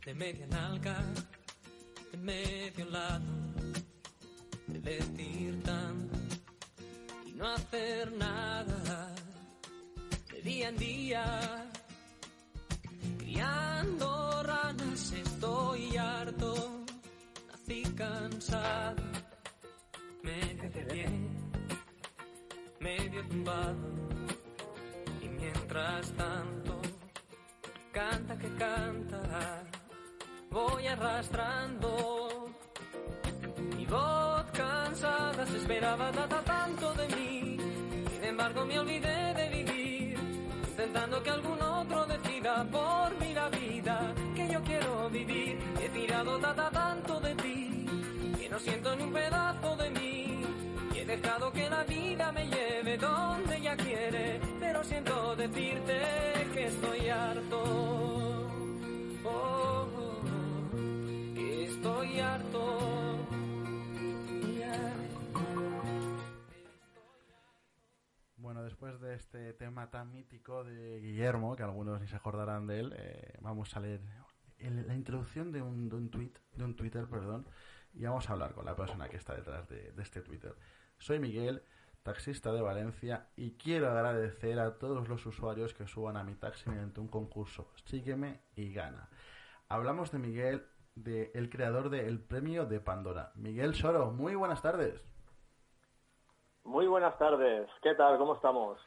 [0.06, 0.98] de media nalga,
[2.12, 3.32] de medio lado,
[4.68, 6.18] de decir tanto
[7.26, 9.16] y no hacer nada,
[10.32, 11.72] de día en día,
[13.20, 16.86] criando ranas, estoy harto,
[17.48, 19.09] nací cansado,
[25.22, 26.80] y mientras tanto,
[27.92, 29.64] canta que canta
[30.52, 32.52] voy arrastrando.
[33.76, 37.58] Mi voz cansada se esperaba nada tanto de mí.
[38.14, 40.20] Sin embargo me olvidé de vivir,
[40.70, 45.58] intentando que algún otro decida por mí la vida que yo quiero vivir.
[45.82, 47.86] He tirado nada tanto de ti,
[48.40, 50.19] que no siento ni un pedazo de mí.
[51.54, 56.00] Que la vida me lleve donde ella quiere, pero siento decirte
[56.54, 57.64] que estoy harto.
[59.24, 59.88] Oh,
[61.38, 63.28] estoy harto.
[68.38, 72.80] Bueno, después de este tema tan mítico de Guillermo, que algunos ni se acordarán de
[72.80, 74.02] él, eh, vamos a leer
[74.60, 77.48] la introducción de un, de un tweet, de un Twitter, perdón,
[77.94, 80.54] y vamos a hablar con la persona que está detrás de, de este Twitter.
[81.00, 81.64] Soy Miguel,
[82.04, 86.70] taxista de Valencia, y quiero agradecer a todos los usuarios que suban a mi taxi
[86.70, 87.72] mediante un concurso.
[87.86, 89.10] Sígueme y gana.
[89.70, 93.32] Hablamos de Miguel de el creador del premio de Pandora.
[93.36, 95.02] Miguel Soro, muy buenas tardes.
[96.66, 97.70] Muy buenas tardes.
[97.82, 98.18] ¿Qué tal?
[98.18, 98.78] ¿Cómo estamos?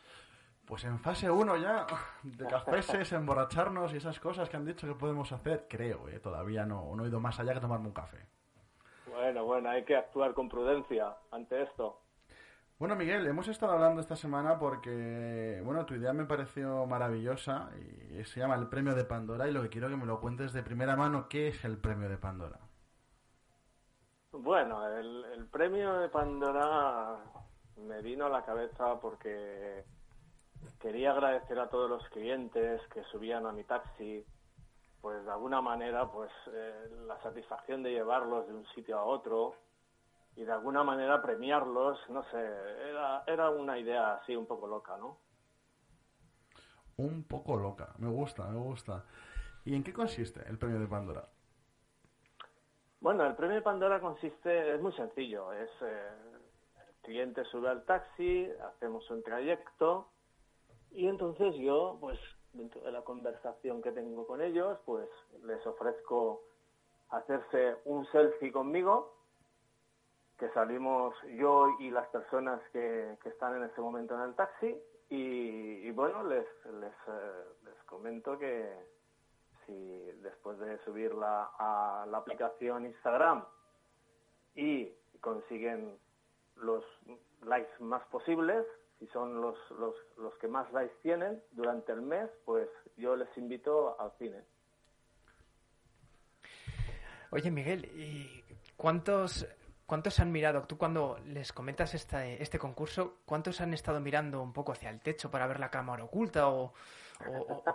[0.66, 1.86] Pues en fase 1 ya,
[2.22, 6.20] de cafés, emborracharnos y esas cosas que han dicho que podemos hacer, creo, ¿eh?
[6.20, 8.26] todavía no, no he ido más allá que tomarme un café.
[9.06, 12.01] Bueno, bueno, hay que actuar con prudencia ante esto.
[12.82, 17.70] Bueno, Miguel, hemos estado hablando esta semana porque, bueno, tu idea me pareció maravillosa
[18.10, 20.52] y se llama el Premio de Pandora y lo que quiero que me lo cuentes
[20.52, 22.58] de primera mano, ¿qué es el Premio de Pandora?
[24.32, 27.18] Bueno, el, Premio de Pandora
[27.76, 29.84] me vino a la cabeza porque
[30.80, 34.26] quería agradecer a todos los clientes que subían a mi taxi,
[35.00, 39.54] pues de alguna manera, pues eh, la satisfacción de llevarlos de un sitio a otro,
[40.36, 44.96] y de alguna manera premiarlos, no sé, era, era una idea así un poco loca,
[44.96, 45.18] ¿no?
[46.96, 49.04] Un poco loca, me gusta, me gusta.
[49.64, 51.28] ¿Y en qué consiste el premio de Pandora?
[53.00, 56.08] Bueno, el premio de Pandora consiste, es muy sencillo, es eh,
[56.76, 60.08] el cliente sube al taxi, hacemos un trayecto
[60.92, 62.18] y entonces yo, pues
[62.52, 65.08] dentro de la conversación que tengo con ellos, pues
[65.44, 66.42] les ofrezco
[67.10, 69.21] hacerse un selfie conmigo
[70.38, 74.76] que salimos yo y las personas que, están en ese momento en el taxi
[75.08, 76.46] y, bueno, les,
[76.80, 78.72] les, eh, les, comento que
[79.66, 83.44] si después de subirla a la aplicación Instagram
[84.54, 85.98] y consiguen
[86.56, 86.84] los
[87.42, 88.64] likes más posibles,
[88.98, 93.28] si son los, los, los que más likes tienen durante el mes, pues yo les
[93.36, 94.42] invito al cine.
[97.30, 98.44] Oye, Miguel, ¿y
[98.76, 99.46] cuántos,
[99.92, 100.62] cuántos han mirado?
[100.62, 105.02] Tú cuando les comentas este, este concurso, ¿cuántos han estado mirando un poco hacia el
[105.02, 106.72] techo para ver la cámara oculta o-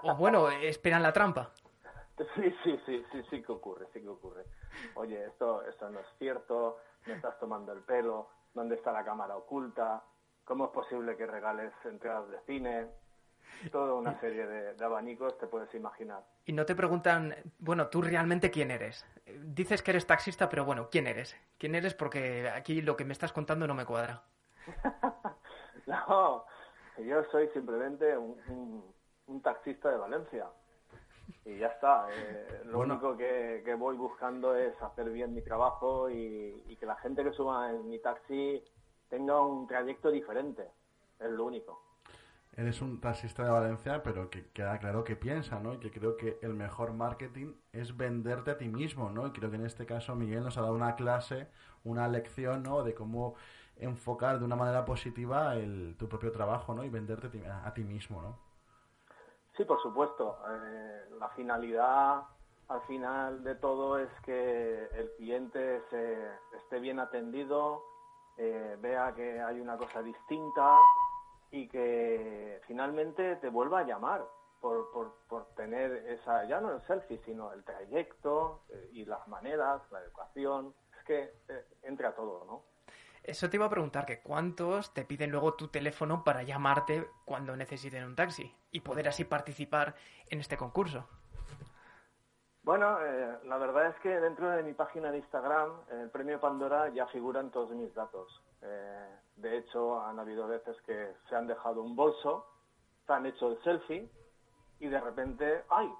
[0.01, 1.51] o, bueno, esperan la trampa?
[2.34, 4.45] Sí, sí, sí, sí, sí que ocurre, sí que ocurre.
[4.95, 9.38] Oye, esto, esto no es cierto, me estás tomando el pelo, ¿dónde está la cámara
[9.38, 10.01] oculta?
[10.43, 12.88] ¿Cómo es posible que regales entradas de cine?
[13.71, 16.23] Toda una serie de, de abanicos te puedes imaginar.
[16.45, 19.05] Y no te preguntan, bueno, tú realmente quién eres.
[19.43, 21.35] Dices que eres taxista, pero bueno, ¿quién eres?
[21.57, 21.93] ¿Quién eres?
[21.93, 24.23] Porque aquí lo que me estás contando no me cuadra.
[25.85, 26.45] No,
[26.97, 28.93] yo soy simplemente un, un-
[29.27, 30.47] un taxista de Valencia.
[31.45, 32.07] Y ya está.
[32.11, 32.95] eh, lo Bueno.
[32.95, 37.23] único que, que voy buscando es hacer bien mi trabajo y, y que la gente
[37.23, 38.61] que suba en mi taxi
[39.09, 40.69] tenga un trayecto diferente.
[41.19, 41.81] Es lo único.
[42.57, 45.75] Eres un taxista de Valencia, pero que queda claro que piensa, ¿no?
[45.75, 49.27] Y que creo que el mejor marketing es venderte a ti mismo, ¿no?
[49.27, 51.47] Y creo que en este caso Miguel nos ha dado una clase,
[51.83, 52.81] una lección, ¿no?
[52.81, 53.35] De cómo
[53.75, 56.83] enfocar de una manera positiva el, tu propio trabajo, ¿no?
[56.83, 58.39] Y venderte a ti, mismo, ¿no?
[59.55, 60.39] Sí, por supuesto.
[60.49, 62.23] Eh, la finalidad
[62.69, 66.27] al final de todo es que el cliente se,
[66.57, 67.83] esté bien atendido,
[68.37, 70.79] eh, vea que hay una cosa distinta
[71.51, 74.25] y que finalmente te vuelva a llamar
[74.59, 79.27] por, por, por tener esa, ya no el selfie, sino el trayecto eh, y las
[79.27, 80.73] maneras, la educación.
[80.97, 82.63] Es que eh, entra todo, ¿no?
[83.23, 87.57] Eso te iba a preguntar, que cuántos te piden luego tu teléfono para llamarte cuando
[87.57, 89.95] necesiten un taxi y poder así participar
[90.29, 91.05] en este concurso.
[92.63, 96.89] Bueno, eh, la verdad es que dentro de mi página de Instagram, el premio Pandora
[96.89, 98.41] ya figuran todos mis datos.
[98.61, 102.47] Eh, de hecho, han habido veces que se han dejado un bolso,
[103.05, 104.09] se han hecho el selfie
[104.79, 105.91] y de repente, ¡ay!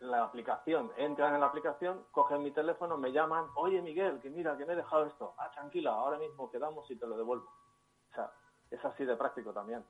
[0.00, 4.56] La aplicación, entran en la aplicación, cogen mi teléfono, me llaman, oye Miguel, que mira,
[4.58, 5.34] que me he dejado esto.
[5.38, 7.46] Ah, tranquila, ahora mismo quedamos y te lo devuelvo.
[8.10, 8.30] O sea,
[8.70, 9.82] es así de práctico también.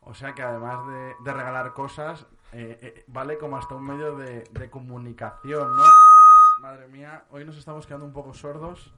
[0.00, 4.44] O sea que además de, regalar cosas, eh, eh, vale como hasta un medio de,
[4.44, 5.82] de comunicación, ¿no?
[6.60, 8.94] Madre mía, hoy nos estamos quedando un poco sordos.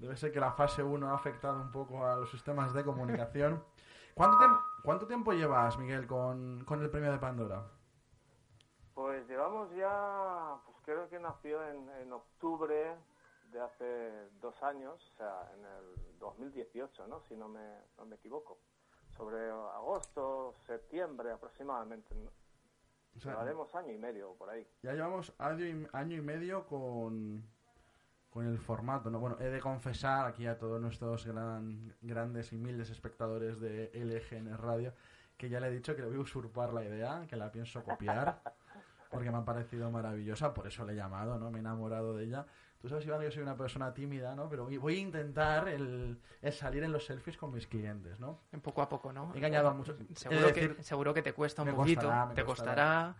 [0.00, 3.62] Debe ser que la fase 1 ha afectado un poco a los sistemas de comunicación.
[4.14, 7.62] ¿Cuánto, tiemp- cuánto tiempo llevas, Miguel, con, con el premio de Pandora?
[8.94, 12.96] Pues llevamos ya, pues creo que nació en, en octubre
[13.52, 17.20] de hace dos años, o sea, en el 2018, ¿no?
[17.28, 18.58] Si no me, no me equivoco.
[19.16, 22.14] Sobre agosto, septiembre aproximadamente.
[22.14, 22.30] ¿no?
[23.16, 24.66] O sea, Llevaremos año y medio por ahí.
[24.82, 27.44] ya llevamos año y, año y medio con,
[28.30, 29.18] con el formato, ¿no?
[29.18, 34.56] Bueno, he de confesar aquí a todos nuestros gran, grandes y humildes espectadores de LGN
[34.56, 34.94] Radio
[35.40, 37.82] que ya le he dicho que le voy a usurpar la idea, que la pienso
[37.82, 38.42] copiar,
[39.10, 41.50] porque me ha parecido maravillosa, por eso le he llamado, ¿no?
[41.50, 42.44] Me he enamorado de ella.
[42.78, 44.50] Tú sabes, Iván, que yo soy una persona tímida, ¿no?
[44.50, 48.40] Pero voy a intentar el, el salir en los selfies con mis clientes, ¿no?
[48.52, 49.32] En poco a poco, ¿no?
[49.32, 49.96] He engañado a muchos.
[50.14, 52.44] Seguro, decir, que, seguro que te cuesta un poquito, costará, te costará.
[52.44, 53.14] costará,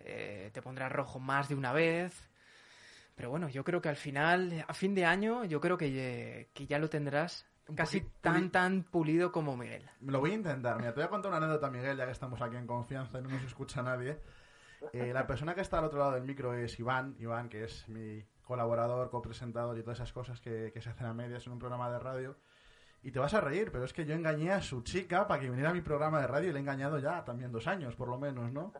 [0.00, 2.29] eh, te pondrás rojo más de una vez.
[3.14, 6.66] Pero bueno, yo creo que al final, a fin de año, yo creo que, que
[6.66, 9.88] ya lo tendrás casi tan, tan pulido como Miguel.
[10.00, 10.76] Lo voy a intentar.
[10.76, 13.22] Mira, te voy a contar una anécdota, Miguel, ya que estamos aquí en confianza y
[13.22, 14.18] no nos escucha nadie.
[14.92, 17.16] Eh, la persona que está al otro lado del micro es Iván.
[17.18, 21.14] Iván, que es mi colaborador, copresentador y todas esas cosas que, que se hacen a
[21.14, 22.36] medias en un programa de radio.
[23.02, 25.48] Y te vas a reír, pero es que yo engañé a su chica para que
[25.48, 28.08] viniera a mi programa de radio y le he engañado ya también dos años, por
[28.08, 28.72] lo menos, ¿no?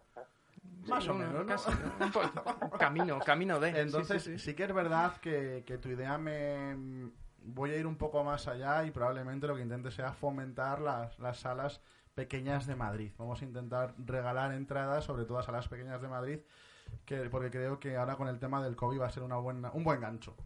[0.88, 1.46] Más o menos, ¿no?
[1.46, 2.06] casi, ¿no?
[2.06, 3.72] Un po- camino, camino de.
[3.72, 4.54] sí, Entonces, sí, sí, sí.
[4.54, 7.10] que es verdad que, que tu idea me...
[7.42, 11.18] Voy a ir un poco más allá y probablemente lo que intente sea fomentar las,
[11.18, 11.80] las salas
[12.14, 13.12] pequeñas de Madrid.
[13.16, 16.40] Vamos a intentar regalar entradas, sobre todo a salas pequeñas de Madrid,
[17.06, 19.70] que, porque creo que ahora con el tema del COVID va a ser una buena,
[19.72, 20.36] un buen gancho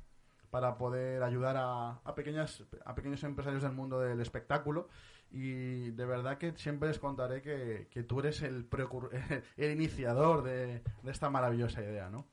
[0.51, 4.89] para poder ayudar a, a, pequeñas, a pequeños empresarios del mundo del espectáculo.
[5.37, 8.69] Y de verdad que siempre les contaré que, que tú eres el,
[9.57, 12.29] el iniciador de, de esta maravillosa idea, ¿no?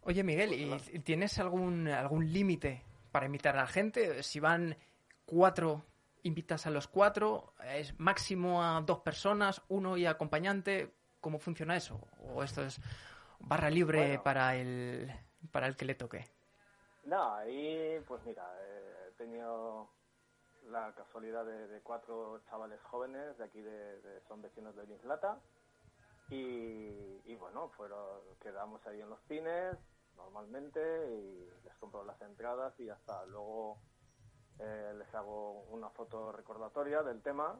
[0.00, 2.82] Oye, Miguel, ¿y tienes algún, algún límite
[3.12, 4.22] para invitar a la gente?
[4.22, 4.74] Si van
[5.26, 5.84] cuatro,
[6.22, 10.94] invitas a los cuatro, es máximo a dos personas, uno y acompañante.
[11.20, 12.00] ¿Cómo funciona eso?
[12.34, 12.80] ¿O esto es
[13.38, 14.22] barra libre Bueno.
[14.22, 15.12] para, el,
[15.52, 16.24] para el que le toque?
[17.04, 19.90] No, ahí, pues mira, eh, he tenido
[20.70, 25.40] la casualidad de, cuatro chavales jóvenes de aquí, de, son vecinos de Linslata,
[26.32, 29.76] y, bueno, fueron, quedamos ahí en los cines
[30.16, 33.24] normalmente y les compro las entradas y ya está.
[33.26, 33.78] Luego
[34.60, 37.58] eh, les hago una foto recordatoria del tema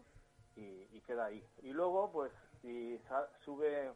[0.55, 1.45] y, queda ahí.
[1.63, 2.31] Y luego, pues,
[2.61, 3.03] si
[3.45, 3.93] sube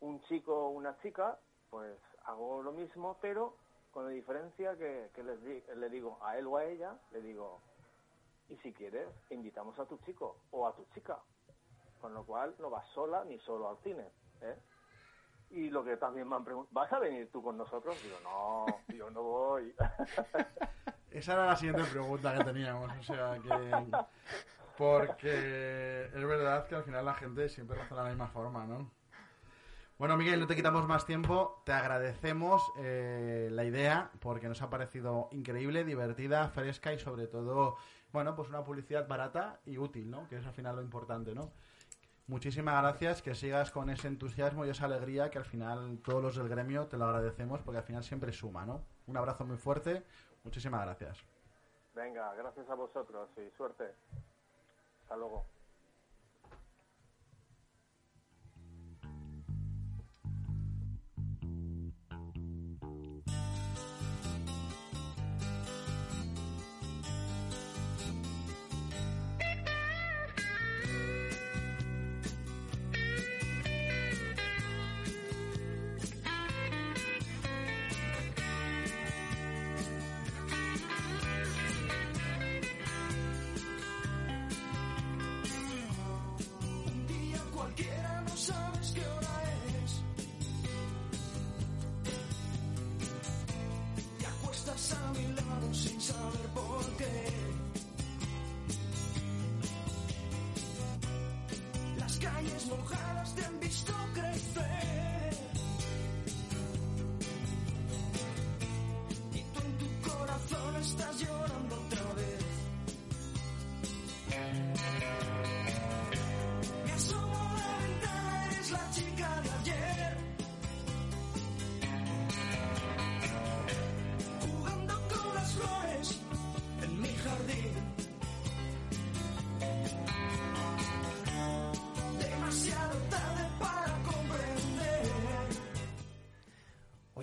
[0.00, 1.38] un chico o una chica,
[1.70, 3.56] pues hago lo mismo, pero
[3.90, 7.22] con la diferencia que, que les di- le digo a él o a ella, le
[7.22, 7.62] digo,
[8.48, 11.18] y si quieres, invitamos a tu chico o a tu chica.
[12.00, 14.06] Con lo cual no vas sola ni solo al cine.
[14.42, 14.58] ¿eh?
[15.50, 17.96] Y lo que también me han preguntado, ¿vas a venir tú con nosotros?
[18.02, 19.74] Digo, no, yo no voy.
[21.10, 23.90] Esa era la siguiente pregunta que teníamos, o sea que...
[24.76, 28.90] Porque es verdad que al final la gente siempre razona de la misma forma, ¿no?
[29.96, 31.62] Bueno, Miguel, no te quitamos más tiempo.
[31.64, 37.76] Te agradecemos eh, la idea porque nos ha parecido increíble, divertida, fresca y sobre todo,
[38.14, 40.28] bueno, pues una publicidad barata y útil, ¿no?
[40.28, 41.50] Que es al final lo importante, ¿no?
[42.28, 46.36] Muchísimas gracias, que sigas con ese entusiasmo y esa alegría que al final todos los
[46.36, 48.84] del gremio te lo agradecemos porque al final siempre suma, ¿no?
[49.08, 50.04] Un abrazo muy fuerte,
[50.44, 51.24] muchísimas gracias.
[51.92, 53.92] Venga, gracias a vosotros y suerte.
[55.02, 55.44] Hasta luego.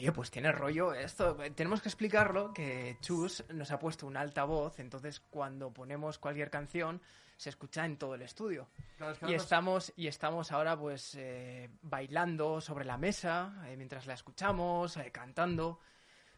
[0.02, 1.38] Oye, pues tiene rollo esto.
[1.54, 7.00] Tenemos que explicarlo que Chus nos ha puesto un altavoz, entonces cuando ponemos cualquier canción
[7.38, 8.68] se escucha en todo el estudio.
[8.98, 13.78] Claro, es que Y estamos, y estamos ahora pues eh, bailando sobre la mesa eh,
[13.78, 15.80] mientras la escuchamos, eh, cantando.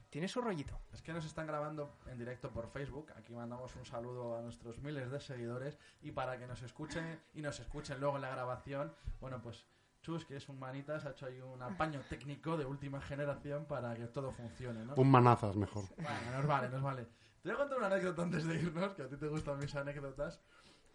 [0.10, 0.82] Tiene su rollito.
[0.92, 3.14] Es que nos están grabando en directo por Facebook.
[3.16, 5.80] Aquí mandamos un saludo a nuestros miles de seguidores.
[6.02, 9.66] Y para que nos escuchen y nos escuchen luego en la grabación, bueno, pues
[10.04, 13.96] Chus, que es un manitas, ha hecho ahí un apaño técnico de última generación para
[13.96, 14.94] que todo funcione, ¿no?
[14.96, 15.86] Un manazas mejor.
[15.96, 17.08] Bueno, nos vale, nos vale.
[17.42, 19.74] Te voy a contar una anécdota antes de irnos, que a ti te gustan mis
[19.76, 20.42] anécdotas.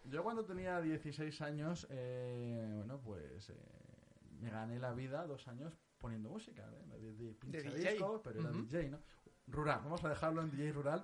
[0.05, 3.55] Yo cuando tenía 16 años, eh, bueno, pues eh,
[4.39, 6.97] me gané la vida dos años poniendo música, ¿eh?
[6.99, 8.21] de, de, pinchadiscos, DJ.
[8.23, 8.59] pero era Ujú.
[8.61, 8.99] DJ, ¿no?
[9.47, 11.03] Rural, vamos a dejarlo en DJ rural.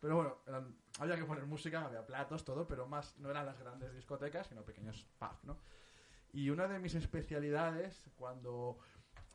[0.00, 3.58] Pero bueno, eran- había que poner música, había platos, todo, pero más no eran las
[3.58, 5.58] grandes discotecas, sino pequeños pubs, ¿no?
[6.32, 8.78] Y una de mis especialidades, cuando,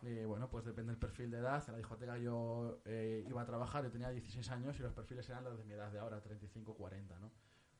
[0.03, 3.45] eh, bueno, pues depende del perfil de edad, en la discoteca yo eh, iba a
[3.45, 6.21] trabajar, yo tenía 16 años y los perfiles eran los de mi edad de ahora,
[6.21, 7.31] 35, 40, ¿no?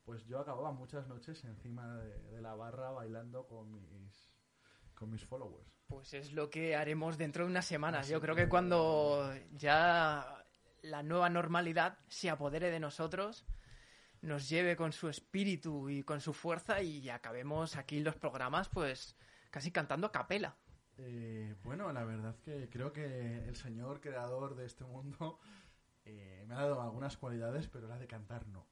[0.04, 4.30] Pues yo acababa muchas noches encima de, de la barra bailando con mis,
[4.94, 5.66] con mis followers.
[5.88, 8.02] Pues es lo que haremos dentro de unas semanas.
[8.02, 10.44] Así Yo creo que- que cuando ya
[10.82, 13.44] la nueva normalidad se apodere de nosotros,
[14.26, 19.16] nos lleve con su espíritu y con su fuerza y acabemos aquí los programas pues
[19.50, 20.56] casi cantando a capela.
[20.98, 25.38] Eh, bueno, la verdad que creo que el señor creador de este mundo
[26.04, 28.66] eh, me ha dado algunas cualidades, pero la de cantar no.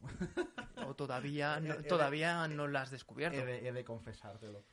[0.86, 3.38] O todavía no, de- todavía no la has descubierto.
[3.38, 4.64] he, de, he de confesártelo.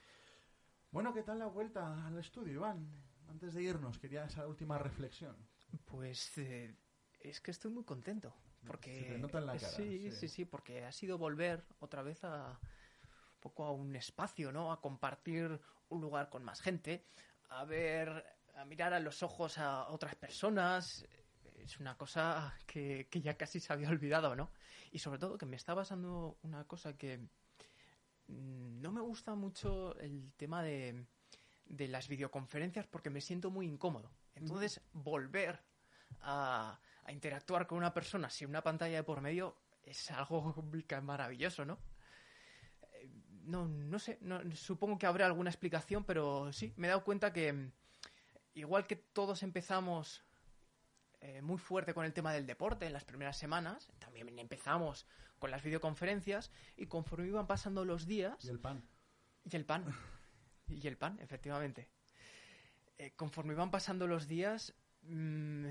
[0.91, 2.88] Bueno, ¿qué tal la vuelta al estudio, Iván?
[3.29, 5.36] Antes de irnos, quería esa última reflexión.
[5.86, 6.75] Pues eh,
[7.21, 8.34] es que estoy muy contento.
[8.66, 10.12] Porque Se te nota en la cara, sí, sí.
[10.12, 14.72] sí, sí, porque ha sido volver otra vez a un poco a un espacio, ¿no?
[14.72, 15.59] A compartir
[15.89, 17.03] un lugar con más gente,
[17.49, 18.24] a ver,
[18.55, 21.05] a mirar a los ojos a otras personas.
[21.57, 24.51] Es una cosa que, que ya casi se había olvidado, ¿no?
[24.91, 27.18] Y sobre todo que me está pasando una cosa que
[28.28, 31.05] mm, no me gusta mucho el tema de,
[31.66, 34.12] de las videoconferencias porque me siento muy incómodo.
[34.36, 35.59] Entonces, volver
[36.22, 40.54] a, a interactuar con una persona sin una pantalla de por medio es algo
[41.04, 41.80] maravilloso, ¿no?
[42.93, 43.10] Eh,
[43.45, 47.34] No, no sé, no- supongo que habrá alguna explicación, pero sí, me he dado cuenta
[47.34, 47.72] que mm,
[48.54, 50.24] igual que todos empezamos
[51.22, 55.06] eh, muy fuerte con el tema del deporte en las primeras semanas, también empezamos
[55.39, 58.84] con las videoconferencias y conforme iban pasando los días, Y el pan.
[59.45, 59.86] y el pan.
[60.68, 61.89] Y el pan, efectivamente.
[62.97, 65.68] eh, conforme iban pasando los días, mm,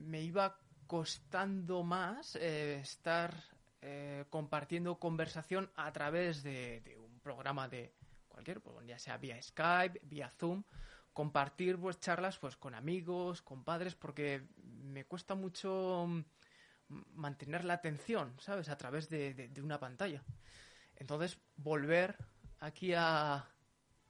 [0.00, 3.34] me iba costando más eh, estar
[3.82, 7.94] eh, compartiendo conversación a través de, un programa de
[8.28, 10.64] cualquier, pues, ya sea vía Skype, vía Zoom,
[11.12, 16.24] compartir pues charlas pues con amigos, con padres, porque me cuesta mucho mm,
[17.14, 18.68] mantener la atención, ¿sabes?
[18.68, 20.22] A través de, una pantalla.
[20.96, 22.16] Entonces, volver
[22.58, 23.48] aquí a,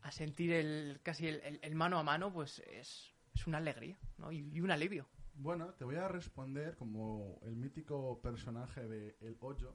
[0.03, 4.32] a sentir el casi el, mano a mano, pues es, es una alegría, ¿no?
[4.32, 5.07] Y un alivio.
[5.43, 9.74] Bueno, te voy a responder como el mítico personaje de El Hoyo,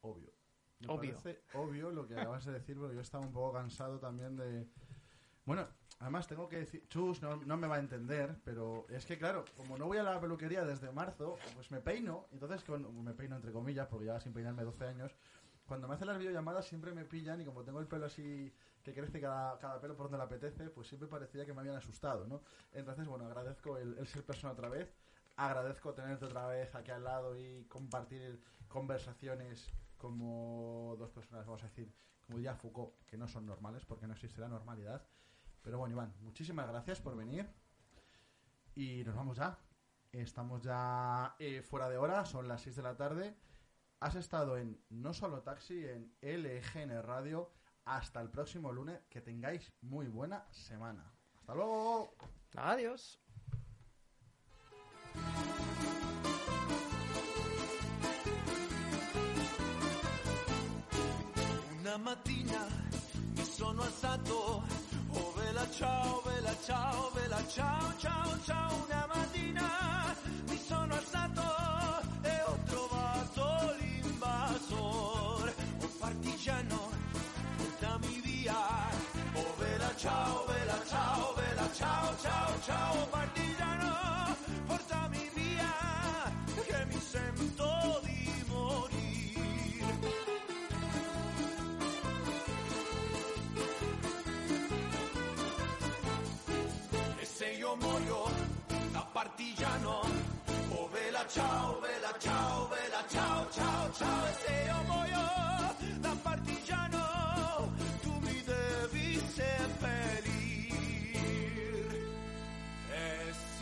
[0.00, 0.32] obvio.
[0.80, 1.16] Me Obvio.
[1.16, 4.68] parece obvio lo que acabas de decir, porque yo estaba un poco cansado también de...
[5.44, 5.68] Bueno,
[6.00, 9.44] además tengo que decir, Chus no, no me va a entender, pero es que claro,
[9.56, 13.36] como no voy a la peluquería desde marzo, pues me peino, entonces con, me peino
[13.36, 15.14] entre comillas, porque llevo sin peinarme 12 años,
[15.66, 18.52] cuando me hacen las videollamadas siempre me pillan y como tengo el pelo así
[18.82, 21.74] que crece cada, cada pelo por donde le apetece, pues siempre parecía que me habían
[21.74, 22.42] asustado, ¿no?
[22.72, 24.94] Entonces, bueno, agradezco el, ser persona otra vez,
[25.34, 31.66] agradezco tenerte otra vez aquí al lado y compartir conversaciones como dos personas, vamos a
[31.66, 31.92] decir,
[32.26, 35.04] como diría Foucault, que no son normales porque no existe la normalidad.
[35.62, 37.50] Pero bueno, Iván, muchísimas gracias por venir.
[38.76, 39.58] Y nos vamos ya.
[40.12, 43.36] Estamos ya eh, fuera de hora, son las 6 de la tarde.
[44.00, 47.50] Has estado en No Solo Taxi, en LGN Radio.
[47.86, 49.00] Hasta el próximo lunes.
[49.08, 51.12] Que tengáis muy buena semana.
[51.38, 52.14] Hasta luego.
[52.56, 53.20] Adiós.
[61.80, 62.68] Una mattina
[63.34, 64.62] mi sono alzato,
[65.12, 68.84] oh vela ciao, vela ciao, vela ciao, ciao, ciao.
[68.84, 70.14] Una mattina
[70.48, 71.65] mi sono alzato
[79.98, 83.06] Oh vela ciao, vela ciao, ciao, ciao.
[83.06, 84.36] Partigiano,
[84.66, 85.72] portami via,
[86.66, 89.98] che mi sento di morire.
[97.18, 98.30] E se io muoio
[98.92, 100.00] da partigiano,
[100.72, 104.26] oh vela ciao, vela ciao, vela ciao, ciao, ciao.
[104.26, 105.55] E se io muoio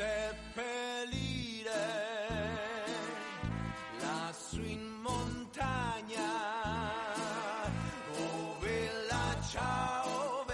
[0.01, 0.44] e